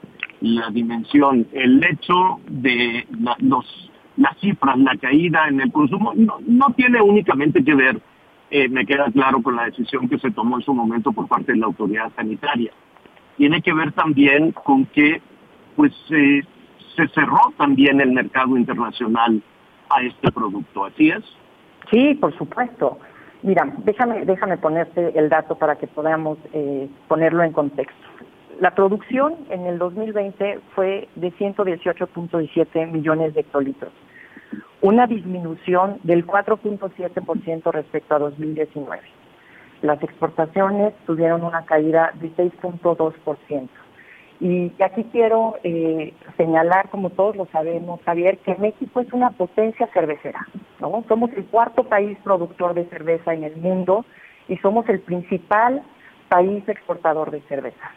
[0.71, 1.47] dimensión.
[1.51, 3.07] El hecho de
[3.39, 7.99] los, las cifras, la caída en el consumo, no, no tiene únicamente que ver
[8.49, 11.51] eh, me queda claro con la decisión que se tomó en su momento por parte
[11.51, 12.71] de la autoridad sanitaria.
[13.35, 15.21] Tiene que ver también con que
[15.77, 16.41] pues eh,
[16.97, 19.41] se cerró también el mercado internacional
[19.89, 21.23] a este producto, ¿así es?
[21.89, 22.99] Sí, por supuesto.
[23.43, 27.95] Mira, déjame, déjame ponerte el dato para que podamos eh, ponerlo en contexto.
[28.59, 33.93] La producción en el 2020 fue de 118.17 millones de hectolitros
[34.81, 39.01] una disminución del 4.7% respecto a 2019.
[39.81, 43.69] Las exportaciones tuvieron una caída de 6.2%.
[44.39, 49.87] Y aquí quiero eh, señalar, como todos lo sabemos, Javier, que México es una potencia
[49.93, 50.47] cervecera.
[50.79, 51.03] ¿no?
[51.07, 54.05] Somos el cuarto país productor de cerveza en el mundo
[54.47, 55.81] y somos el principal
[56.29, 57.91] país exportador de cerveza.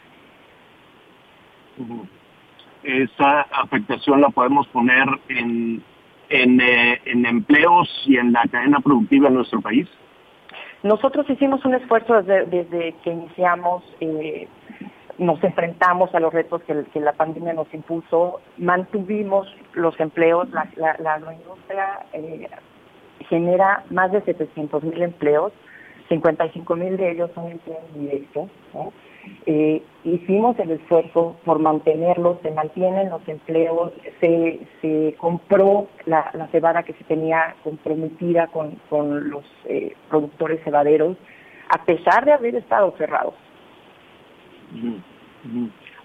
[2.83, 5.83] Esa afectación la podemos poner en
[6.33, 9.89] eh, en, empleos y en la cadena productiva en nuestro país?
[10.85, 14.47] Nosotros hicimos un esfuerzo desde, que iniciamos, eh,
[15.21, 22.01] nos enfrentamos a los retos que, la pandemia nos impuso, mantuvimos los empleos, la, agroindustria
[22.15, 22.49] eh,
[23.29, 25.53] genera más de 700 mil empleos,
[26.09, 28.49] 55 mil de ellos son empleos directos.
[29.45, 36.95] Eh, hicimos el esfuerzo por mantenerlos, se mantienen los empleos, se, compró la, cebada que
[36.95, 41.19] se tenía comprometida con, con los eh, productores cebaderos,
[41.69, 43.35] a pesar de haber estado cerrados.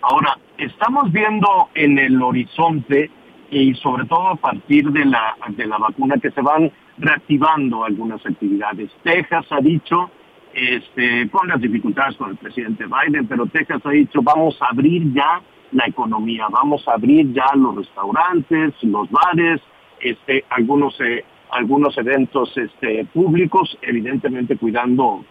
[0.01, 3.09] Ahora, estamos viendo en el horizonte
[3.51, 8.26] y sobre todo a partir de la, de la vacuna que se van reactivando algunas
[8.26, 8.89] actividades.
[9.03, 10.09] Texas ha dicho,
[10.53, 15.13] este, con las dificultades con el presidente Biden, pero Texas ha dicho vamos a abrir
[15.13, 15.41] ya
[15.72, 19.61] la economía, vamos a abrir ya los restaurantes, los bares,
[19.99, 25.24] este, algunos eh, algunos eventos este, públicos, evidentemente cuidando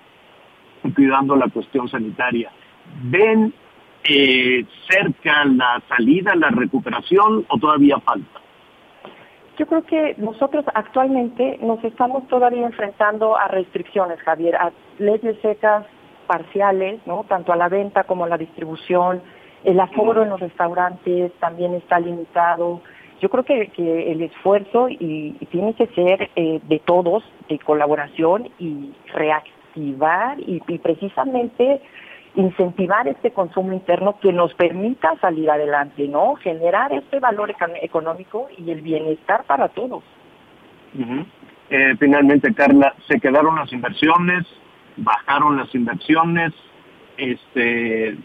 [0.94, 2.50] cuidando la cuestión sanitaria.
[3.02, 3.52] ¿Ven
[4.04, 8.40] eh, cerca la salida, la recuperación o todavía falta?
[9.58, 15.86] Yo creo que nosotros actualmente nos estamos todavía enfrentando a restricciones, Javier, a leyes secas
[16.26, 17.24] parciales, ¿no?
[17.28, 19.22] Tanto a la venta como a la distribución.
[19.62, 22.80] El aforo en los restaurantes también está limitado.
[23.20, 28.50] Yo creo que, que el esfuerzo y, tiene que ser eh, de todos, de colaboración
[28.58, 31.80] y reactivar y precisamente
[32.34, 36.34] incentivar este consumo interno que nos permita salir adelante, ¿no?
[36.36, 40.02] Generar este valor económico y el bienestar para todos.
[41.70, 44.44] eh, finalmente, Carla, se quedaron las inversiones,
[44.96, 46.52] bajaron las inversiones,
[47.16, 48.16] este,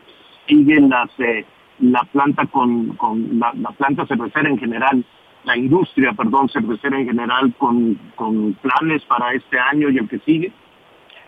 [0.47, 1.45] siguen las eh,
[1.79, 5.03] la planta con, con la, la, planta cervecera en general,
[5.45, 10.19] la industria, perdón, cervecera en general con, con planes para este año y el que
[10.19, 10.51] sigue.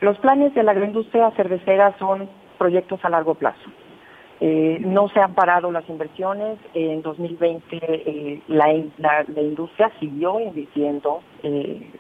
[0.02, 2.28] Los planes de la agroindustria cervecera son
[2.62, 3.72] proyectos a largo plazo.
[4.40, 6.60] Eh, no se han parado las inversiones.
[6.76, 8.68] En 2020 eh, la,
[9.00, 11.92] la, la, industria siguió invirtiendo eh,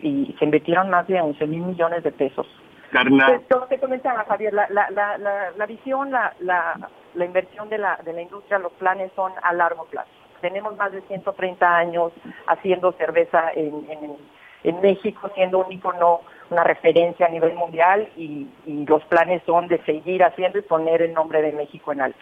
[0.00, 2.46] y se invirtieron más de 11 mil millones de pesos.
[2.92, 3.40] Carla.
[3.48, 7.78] Te, te comentaba, Javier, la, la, la, la, la visión, la, la, la inversión de
[7.78, 10.10] la, de la industria, los planes son a largo plazo.
[10.40, 12.12] Tenemos más de 130 años
[12.46, 14.16] haciendo cerveza en, en,
[14.64, 18.46] en México, siendo un icono una referencia a nivel mundial y,
[18.86, 22.18] los planes son de seguir haciendo y poner el nombre de México en alto.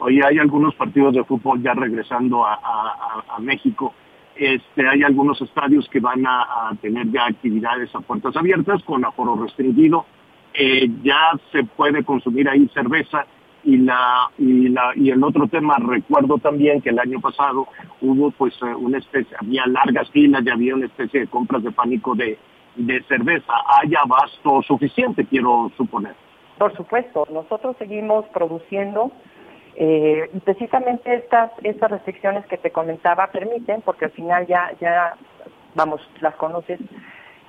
[0.00, 2.54] Hoy hay algunos partidos de fútbol ya regresando a,
[3.28, 3.94] a, México.
[4.34, 9.04] Este, hay algunos estadios que van a, a, tener ya actividades a puertas abiertas con
[9.04, 10.04] aforo restringido.
[10.54, 13.24] Eh, ya se puede consumir ahí cerveza
[13.64, 17.66] y la y la y el otro tema recuerdo también que el año pasado
[18.00, 22.14] hubo pues una especie había largas filas y había una especie de compras de pánico
[22.14, 22.38] de
[22.76, 23.52] de cerveza
[23.82, 26.14] haya abasto suficiente, quiero suponer.
[26.58, 29.10] Por supuesto, nosotros seguimos produciendo
[29.74, 35.14] eh, y precisamente estas estas restricciones que te comentaba permiten, porque al final ya ya
[35.74, 36.80] vamos las conoces,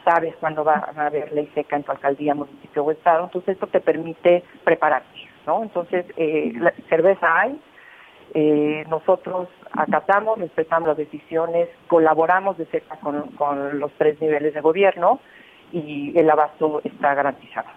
[0.03, 3.67] sabes cuándo va a haber ley seca en tu alcaldía, municipio o estado, entonces esto
[3.67, 5.18] te permite prepararte,
[5.49, 5.63] ¿no?
[5.63, 7.59] Entonces eh, la cerveza hay,
[8.35, 14.61] eh, nosotros acatamos, respetamos las decisiones, colaboramos de cerca con, con, los tres niveles de
[14.61, 15.19] gobierno
[15.71, 17.69] y el abasto está garantizado.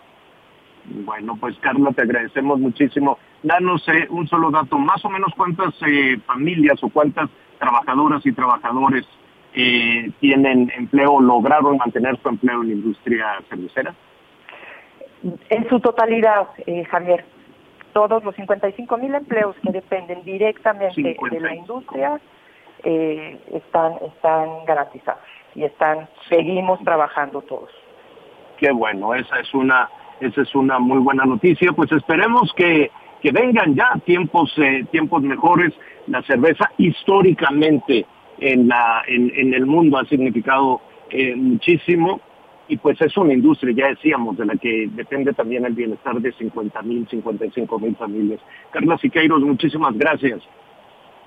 [0.85, 3.18] Bueno, pues Carla, te agradecemos muchísimo.
[3.43, 8.33] Danos eh, un solo dato, más o menos cuántas eh, familias o cuántas trabajadoras y
[8.33, 9.07] trabajadores
[9.55, 13.95] eh, tienen empleo, lograron mantener su empleo en la industria cervecera.
[15.49, 16.49] En su totalidad,
[16.91, 17.25] Javier,
[17.93, 21.34] todos los 55 mil empleos que dependen directamente 50.
[21.34, 22.20] de la industria
[22.84, 25.22] eh, están están garantizados
[25.55, 27.70] y están seguimos trabajando todos.
[28.59, 29.88] Qué bueno, esa es una
[30.20, 31.72] esa es una muy buena noticia.
[31.72, 32.90] Pues esperemos que
[33.20, 35.72] que vengan ya tiempos eh, tiempos mejores.
[36.07, 38.05] La cerveza históricamente
[38.38, 40.80] en la en, en el mundo ha significado
[41.11, 42.20] eh, muchísimo
[42.73, 46.33] y pues es una industria, ya decíamos, de la que depende también el bienestar de
[46.33, 48.41] 50 mil, 55 mil familias.
[48.70, 50.41] Carla Siqueiros, muchísimas gracias.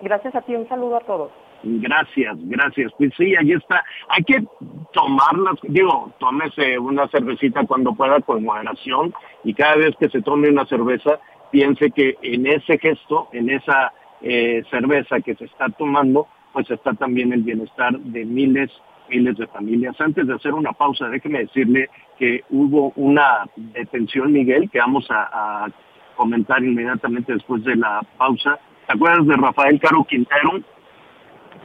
[0.02, 1.32] Gracias a ti, un saludo a todos.
[1.62, 2.92] Gracias, gracias.
[2.98, 3.86] Pues sí, ahí está.
[4.10, 4.44] Hay que
[4.92, 10.50] tomarlas, digo, tómese una cervecita cuando pueda con moderación y cada vez que se tome
[10.50, 11.20] una cerveza,
[11.52, 13.94] piense que en ese gesto, en esa
[14.24, 18.72] eh, cerveza que se está tomando, pues está también el bienestar de miles
[19.10, 20.00] miles de familias.
[20.00, 25.66] Antes de hacer una pausa, déjeme decirle que hubo una detención, Miguel, que vamos a,
[25.66, 25.68] a
[26.16, 28.60] comentar inmediatamente después de la pausa.
[28.88, 30.62] ¿Te acuerdas de Rafael Caro Quintero?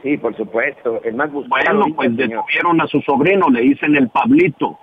[0.01, 1.79] Sí, por supuesto, el más buscado.
[1.79, 4.79] Bueno, pues detuvieron a su sobrino, le dicen el Pablito.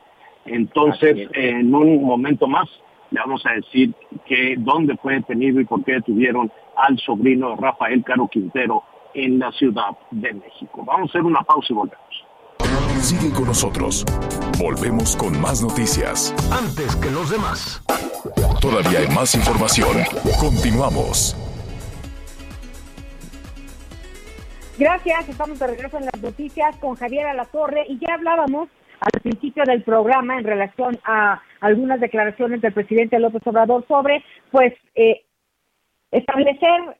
[0.46, 2.68] Entonces, en un momento más,
[3.10, 3.92] le vamos a decir
[4.26, 8.84] que dónde fue detenido y por qué detuvieron al sobrino Rafael Caro Quintero
[9.14, 10.84] en la Ciudad de México.
[10.84, 12.27] Vamos a hacer una pausa y volvemos.
[13.00, 14.04] Sigue con nosotros.
[14.58, 16.34] Volvemos con más noticias.
[16.50, 17.82] Antes que los demás.
[18.60, 19.96] Todavía hay más información.
[20.38, 21.36] Continuamos.
[24.78, 28.68] Gracias, estamos de regreso en las noticias con Javier Alatorre y ya hablábamos
[29.00, 34.74] al principio del programa en relación a algunas declaraciones del presidente López Obrador sobre, pues,
[34.94, 35.24] eh,
[36.10, 36.98] establecer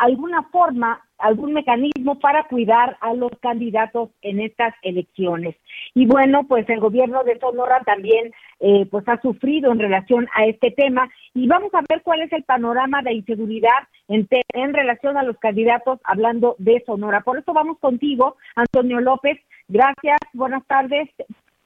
[0.00, 5.56] alguna forma, algún mecanismo para cuidar a los candidatos en estas elecciones.
[5.94, 10.46] Y bueno, pues el gobierno de Sonora también eh, pues ha sufrido en relación a
[10.46, 15.18] este tema y vamos a ver cuál es el panorama de inseguridad en, en relación
[15.18, 17.20] a los candidatos hablando de Sonora.
[17.20, 19.38] Por eso vamos contigo, Antonio López.
[19.68, 21.10] Gracias, buenas tardes.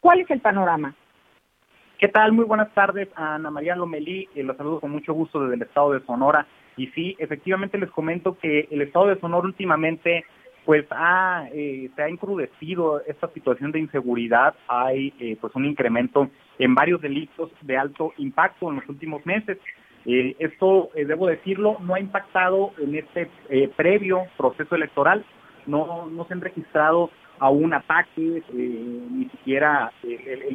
[0.01, 0.95] ¿Cuál es el panorama?
[1.99, 2.33] ¿Qué tal?
[2.33, 4.29] Muy buenas tardes, Ana María Lomelí.
[4.35, 6.47] Los saludo con mucho gusto desde el estado de Sonora.
[6.77, 10.25] Y sí, efectivamente les comento que el estado de Sonora últimamente
[10.65, 16.31] pues ha, eh, se ha encrudecido esta situación de inseguridad, hay eh, pues un incremento
[16.59, 19.59] en varios delitos de alto impacto en los últimos meses.
[20.07, 23.29] Eh, esto, debo decirlo, no ha impactado en este
[23.77, 25.25] previo proceso electoral,
[25.67, 29.91] no, no se han registrado aún ataques, ni siquiera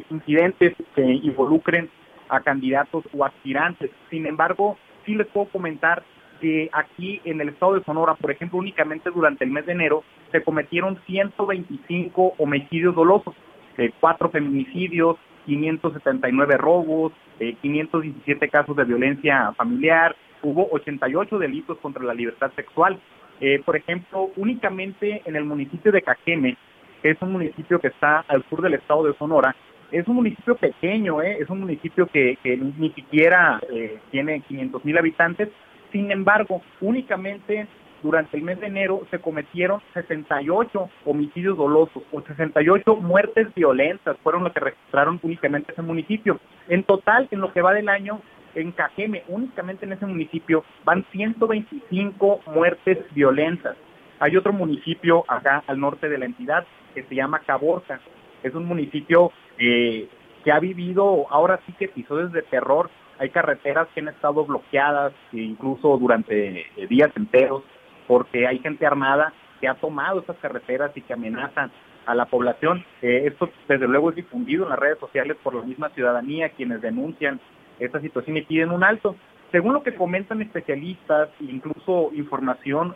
[0.08, 1.90] incidentes que involucren
[2.28, 3.90] a candidatos o aspirantes.
[4.08, 6.02] Sin embargo, sí les puedo comentar
[6.40, 10.02] que aquí en el estado de Sonora, por ejemplo, únicamente durante el mes de enero
[10.32, 13.34] se cometieron 125 homicidios dolosos,
[13.76, 22.04] eh, cuatro feminicidios, 579 robos, 517 eh, casos de violencia familiar, hubo 88 delitos contra
[22.04, 22.98] la libertad sexual.
[23.40, 26.56] Eh, por ejemplo, únicamente en el municipio de Cajeme,
[27.02, 29.56] que es un municipio que está al sur del estado de Sonora,
[29.92, 31.38] es un municipio pequeño, ¿eh?
[31.40, 35.48] es un municipio que, ni siquiera eh, tiene 500 mil habitantes.
[35.92, 37.66] Sin embargo, únicamente
[38.02, 44.44] durante el mes de enero se cometieron 68 homicidios dolosos o 68 muertes violentas, fueron
[44.44, 46.40] lo que registraron únicamente ese municipio.
[46.68, 48.20] En total, en lo que va del año,
[48.54, 53.76] en Cajeme, únicamente en ese municipio, van 125 muertes violentas.
[54.18, 58.00] Hay otro municipio acá al norte de la entidad que se llama Caborca.
[58.42, 60.08] Es un municipio eh,
[60.44, 62.90] que ha vivido ahora sí que episodios de terror.
[63.18, 67.62] Hay carreteras que han estado bloqueadas incluso durante eh, días enteros
[68.06, 71.70] porque hay gente armada que ha tomado esas carreteras y que amenazan
[72.06, 72.84] a la población.
[73.02, 76.80] Eh, esto desde luego es difundido en las redes sociales por la misma ciudadanía, quienes
[76.80, 77.38] denuncian
[77.78, 79.16] esta situación y piden un alto.
[79.52, 82.94] Según lo que comentan especialistas, incluso información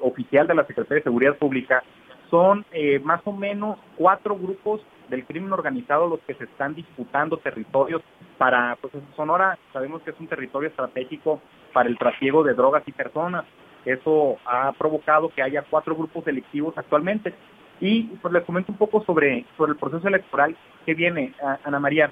[0.00, 1.84] oficial de la Secretaría de Seguridad Pública,
[2.30, 2.64] son
[3.02, 8.02] más o menos cuatro grupos del crimen organizado los que se están disputando territorios
[8.38, 11.40] para, pues Sonora sabemos que es un territorio estratégico
[11.72, 13.44] para el trasiego de drogas y personas.
[13.84, 17.34] Eso ha provocado que haya cuatro grupos delictivos actualmente.
[17.80, 20.54] Y pues les comento un poco sobre, sobre el proceso electoral
[20.84, 21.32] que viene,
[21.64, 22.10] Ana María.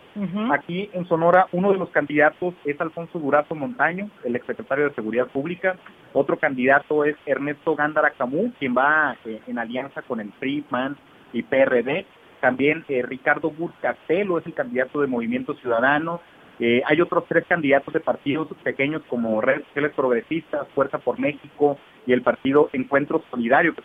[0.52, 5.26] Aquí en Sonora, uno de los candidatos es Alfonso Durazo Montaño, el exsecretario de Seguridad
[5.26, 5.76] Pública.
[6.12, 10.96] Otro candidato es Ernesto Gándara Camú, quien va eh, en alianza con el PRI, PAN
[11.32, 12.06] y PRD.
[12.40, 16.20] También eh, Ricardo Castelo es el candidato de Movimiento Ciudadano.
[16.60, 21.78] Eh, hay otros tres candidatos de partidos pequeños como Redes Sociales Progresistas, Fuerza por México
[22.06, 23.82] y el partido Encuentro Solidario, que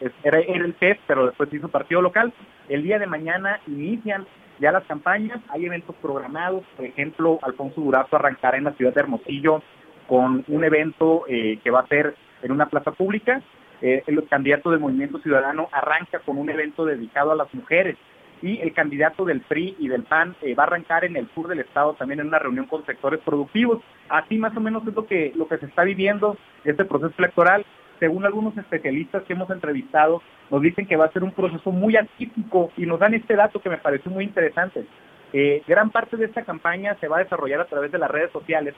[0.00, 2.32] es, era, el PES, pero después hizo partido local.
[2.68, 4.26] El día de mañana inician
[4.58, 9.00] ya las campañas, hay eventos programados, por ejemplo, Alfonso Durazo arrancará en la ciudad de
[9.00, 9.62] Hermosillo
[10.06, 13.42] con un evento eh, que va a ser en una plaza pública.
[13.82, 17.96] Eh, el candidato del Movimiento Ciudadano arranca con un evento dedicado a las mujeres
[18.42, 21.48] y el candidato del PRI y del PAN eh, va a arrancar en el sur
[21.48, 23.82] del estado también en una reunión con sectores productivos.
[24.08, 27.64] Así más o menos es lo que, lo que se está viviendo este proceso electoral.
[27.98, 31.96] Según algunos especialistas que hemos entrevistado, nos dicen que va a ser un proceso muy
[31.96, 34.84] atípico y nos dan este dato que me pareció muy interesante.
[35.32, 38.30] Eh, gran parte de esta campaña se va a desarrollar a través de las redes
[38.32, 38.74] sociales,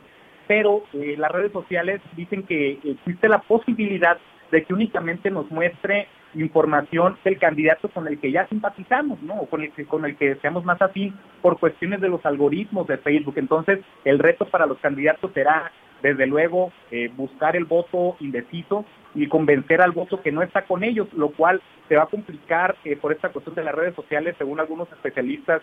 [0.47, 4.19] pero eh, las redes sociales dicen que existe la posibilidad
[4.51, 9.35] de que únicamente nos muestre información del candidato con el que ya simpatizamos, ¿no?
[9.35, 12.87] O con el que, con el que seamos más afín por cuestiones de los algoritmos
[12.87, 13.35] de Facebook.
[13.37, 15.72] Entonces, el reto para los candidatos será,
[16.03, 20.85] desde luego, eh, buscar el voto indeciso y convencer al voto que no está con
[20.85, 24.35] ellos, lo cual se va a complicar eh, por esta cuestión de las redes sociales,
[24.39, 25.62] según algunos especialistas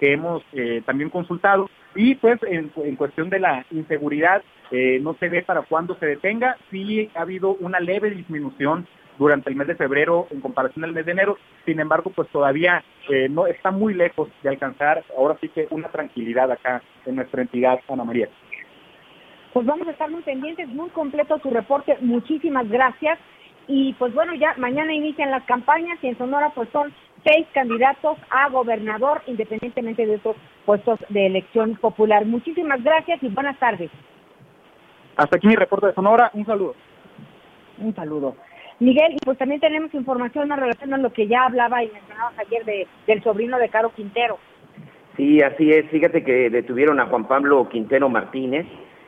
[0.00, 1.68] que hemos eh, también consultado.
[1.94, 6.56] Y pues en, cuestión de la inseguridad, eh, no se ve para cuándo se detenga.
[6.70, 8.86] Sí ha habido una leve disminución
[9.18, 11.38] durante el mes de febrero en comparación al mes de enero.
[11.64, 15.88] Sin embargo, pues todavía eh, no está muy lejos de alcanzar ahora sí que una
[15.88, 18.28] tranquilidad acá en nuestra entidad, Ana María.
[19.52, 21.96] Pues vamos a estar muy pendientes, muy completo tu reporte.
[22.00, 23.18] Muchísimas gracias.
[23.68, 26.92] Y pues bueno, ya mañana inician las campañas y en Sonora pues son
[27.24, 32.24] seis candidatos a gobernador independientemente de esos puestos de elección popular.
[32.24, 33.90] Muchísimas gracias y buenas tardes.
[35.16, 36.30] Hasta aquí mi reporte de Sonora.
[36.34, 36.74] Un saludo.
[37.78, 38.36] Un saludo.
[38.78, 42.38] Miguel, y pues también tenemos información en relación a lo que ya hablaba y mencionabas
[42.38, 44.38] ayer de, del sobrino de Caro Quintero.
[45.16, 45.88] Sí, así es.
[45.90, 48.66] Fíjate que detuvieron a Juan Pablo Quintero Martínez,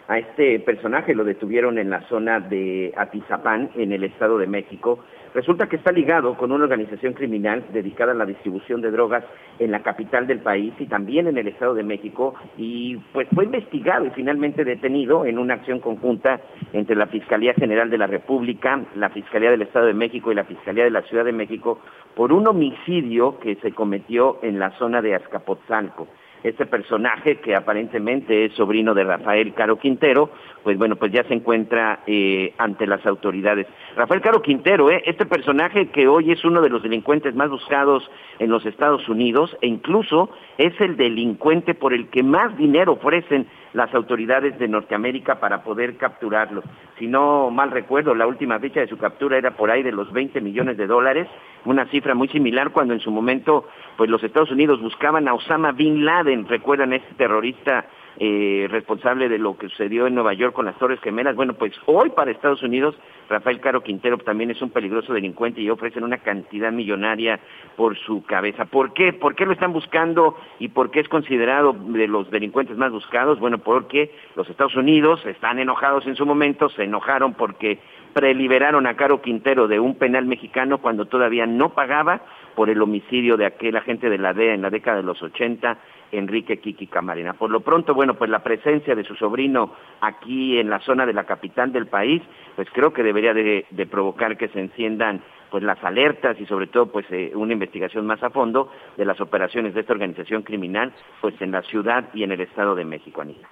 [0.09, 5.05] a este personaje lo detuvieron en la zona de Atizapán, en el Estado de México.
[5.35, 9.25] Resulta que está ligado con una organización criminal dedicada a la distribución de drogas
[9.59, 13.45] en la capital del país y también en el Estado de México y pues fue
[13.45, 16.41] investigado y finalmente detenido en una acción conjunta
[16.73, 20.45] entre la Fiscalía General de la República, la Fiscalía del Estado de México y la
[20.45, 21.81] Fiscalía de la Ciudad de México
[22.15, 26.09] por un homicidio que se cometió en la zona de Azcapotzalco
[26.43, 30.31] este personaje que aparentemente es sobrino de Rafael Caro Quintero,
[30.63, 33.67] pues bueno, pues ya se encuentra eh, ante las autoridades.
[33.97, 38.09] Rafael Caro Quintero, eh, este personaje que hoy es uno de los delincuentes más buscados
[38.39, 43.47] en los Estados Unidos e incluso es el delincuente por el que más dinero ofrecen
[43.79, 46.65] las autoridades de Norteamérica para poder capturarlo.
[46.99, 50.13] Si no mal recuerdo, la última fecha de su captura era por ahí de los
[50.13, 51.29] 20 millones de dólares,
[51.65, 55.71] una cifra muy similar cuando en su momento pues los Estados Unidos buscaban a Osama
[55.71, 57.87] Bin Laden, recuerdan este terrorista
[58.21, 61.37] eh, responsable de lo que sucedió en Nueva York con las Torres Gemelas.
[61.37, 62.97] Bueno, pues hoy para Estados Unidos,
[63.29, 67.39] Rafael Caro Quintero también es un peligroso delincuente y ofrecen una cantidad millonaria
[67.77, 68.65] por su cabeza.
[68.65, 69.13] ¿Por qué?
[69.13, 73.39] ¿Por qué lo están buscando y por qué es considerado de los delincuentes más buscados?
[73.39, 77.79] Bueno, porque los Estados Unidos están enojados en su momento, se enojaron porque
[78.15, 82.23] preliberaron a Caro Quintero de un penal mexicano cuando todavía no pagaba
[82.57, 85.79] por el homicidio de aquel agente de la DEA en la década de los 80
[86.13, 87.35] Enrique Kiki Camarena.
[87.35, 91.13] Por lo pronto, bueno, pues la presencia de su sobrino aquí en la zona de
[91.13, 92.23] la capital del país,
[92.57, 96.93] pues creo que debería de, provocar que se enciendan pues las alertas y sobre todo
[96.93, 100.93] pues eh, una investigación más a fondo de las operaciones de esta organización criminal
[101.23, 103.49] pues en la ciudad y en el Estado de México, Anita.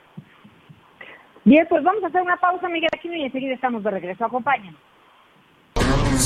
[1.44, 4.24] Bien, pues vamos a hacer una pausa, Miguel Aquino, y enseguida estamos de regreso.
[4.24, 4.80] Acompáñanos.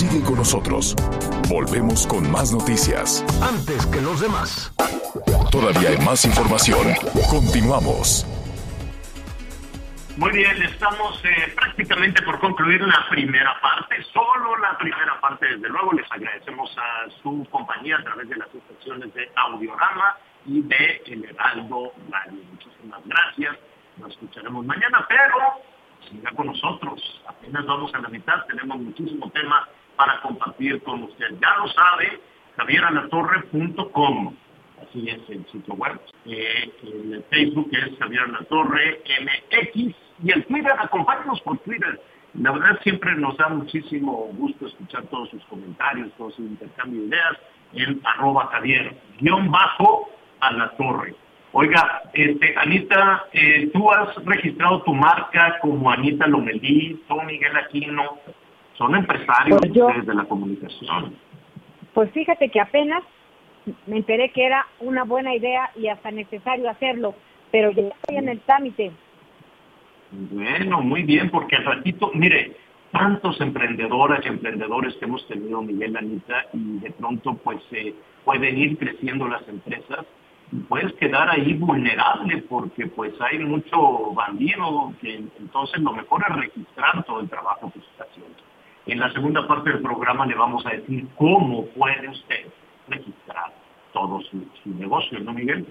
[0.01, 0.97] Sigue con nosotros.
[1.47, 3.23] Volvemos con más noticias.
[3.43, 4.73] Antes que los demás.
[5.53, 6.89] Todavía hay más información.
[7.29, 8.25] Continuamos.
[10.17, 15.69] Muy bien, estamos eh, prácticamente por concluir la primera parte, solo la primera parte, desde
[15.69, 21.03] luego les agradecemos a su compañía a través de las estaciones de Audiorama y de
[21.09, 22.41] El Heraldo Radio.
[22.53, 23.55] Muchísimas gracias,
[23.99, 25.61] nos escucharemos mañana, pero
[26.09, 29.69] siga con nosotros, apenas vamos a la mitad, tenemos muchísimo tema
[30.01, 31.27] para compartir con usted.
[31.43, 32.21] Ya lo sabe,
[32.57, 34.35] javieralatorre.com
[34.81, 36.01] así es el sitio web.
[36.25, 39.95] Eh, el Facebook es Javier La Torre MX
[40.25, 42.01] y el Twitter, acompáñanos por Twitter.
[42.33, 47.09] La verdad siempre nos da muchísimo gusto escuchar todos sus comentarios, todo su intercambio de
[47.09, 47.37] ideas
[47.75, 50.09] en arroba Javier, guion bajo
[50.41, 51.15] a la torre.
[51.53, 58.19] Oiga, este, Anita, eh, tú has registrado tu marca como Anita Lomelí, tú Miguel Aquino,
[58.81, 61.15] son empresarios pues de la comunicación.
[61.93, 63.03] Pues fíjate que apenas
[63.87, 67.15] me enteré que era una buena idea y hasta necesario hacerlo,
[67.53, 68.91] pero ya estoy en el trámite.
[70.13, 72.57] Bueno, muy bien, porque al ratito, mire,
[72.91, 78.57] tantos emprendedoras y emprendedores que hemos tenido, Miguel Anita, y de pronto pues eh, pueden
[78.57, 80.07] ir creciendo las empresas,
[80.71, 87.05] puedes quedar ahí vulnerable porque pues hay mucho bandido, que entonces lo mejor es registrar
[87.05, 88.50] todo el trabajo que se está haciendo.
[88.91, 92.47] En la segunda parte del programa le vamos a decir cómo puede usted
[92.89, 93.53] registrar
[93.93, 95.65] todo su, negocio, ¿no, Miguel?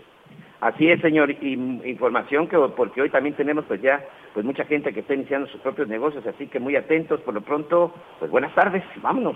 [0.61, 1.53] Así es, señor, y
[1.83, 4.01] información que porque hoy también tenemos pues ya
[4.33, 7.41] pues mucha gente que está iniciando sus propios negocios, así que muy atentos, por lo
[7.41, 9.35] pronto, pues buenas tardes, vámonos.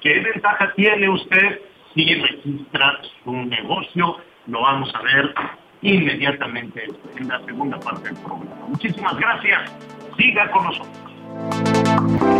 [0.00, 1.60] ¿Qué ventaja tiene usted
[1.92, 4.16] si registra su negocio?
[4.46, 5.34] Lo vamos a ver
[5.82, 6.86] inmediatamente
[7.18, 8.66] en la segunda parte del programa.
[8.66, 9.76] Muchísimas gracias.
[10.16, 12.39] Siga con nosotros.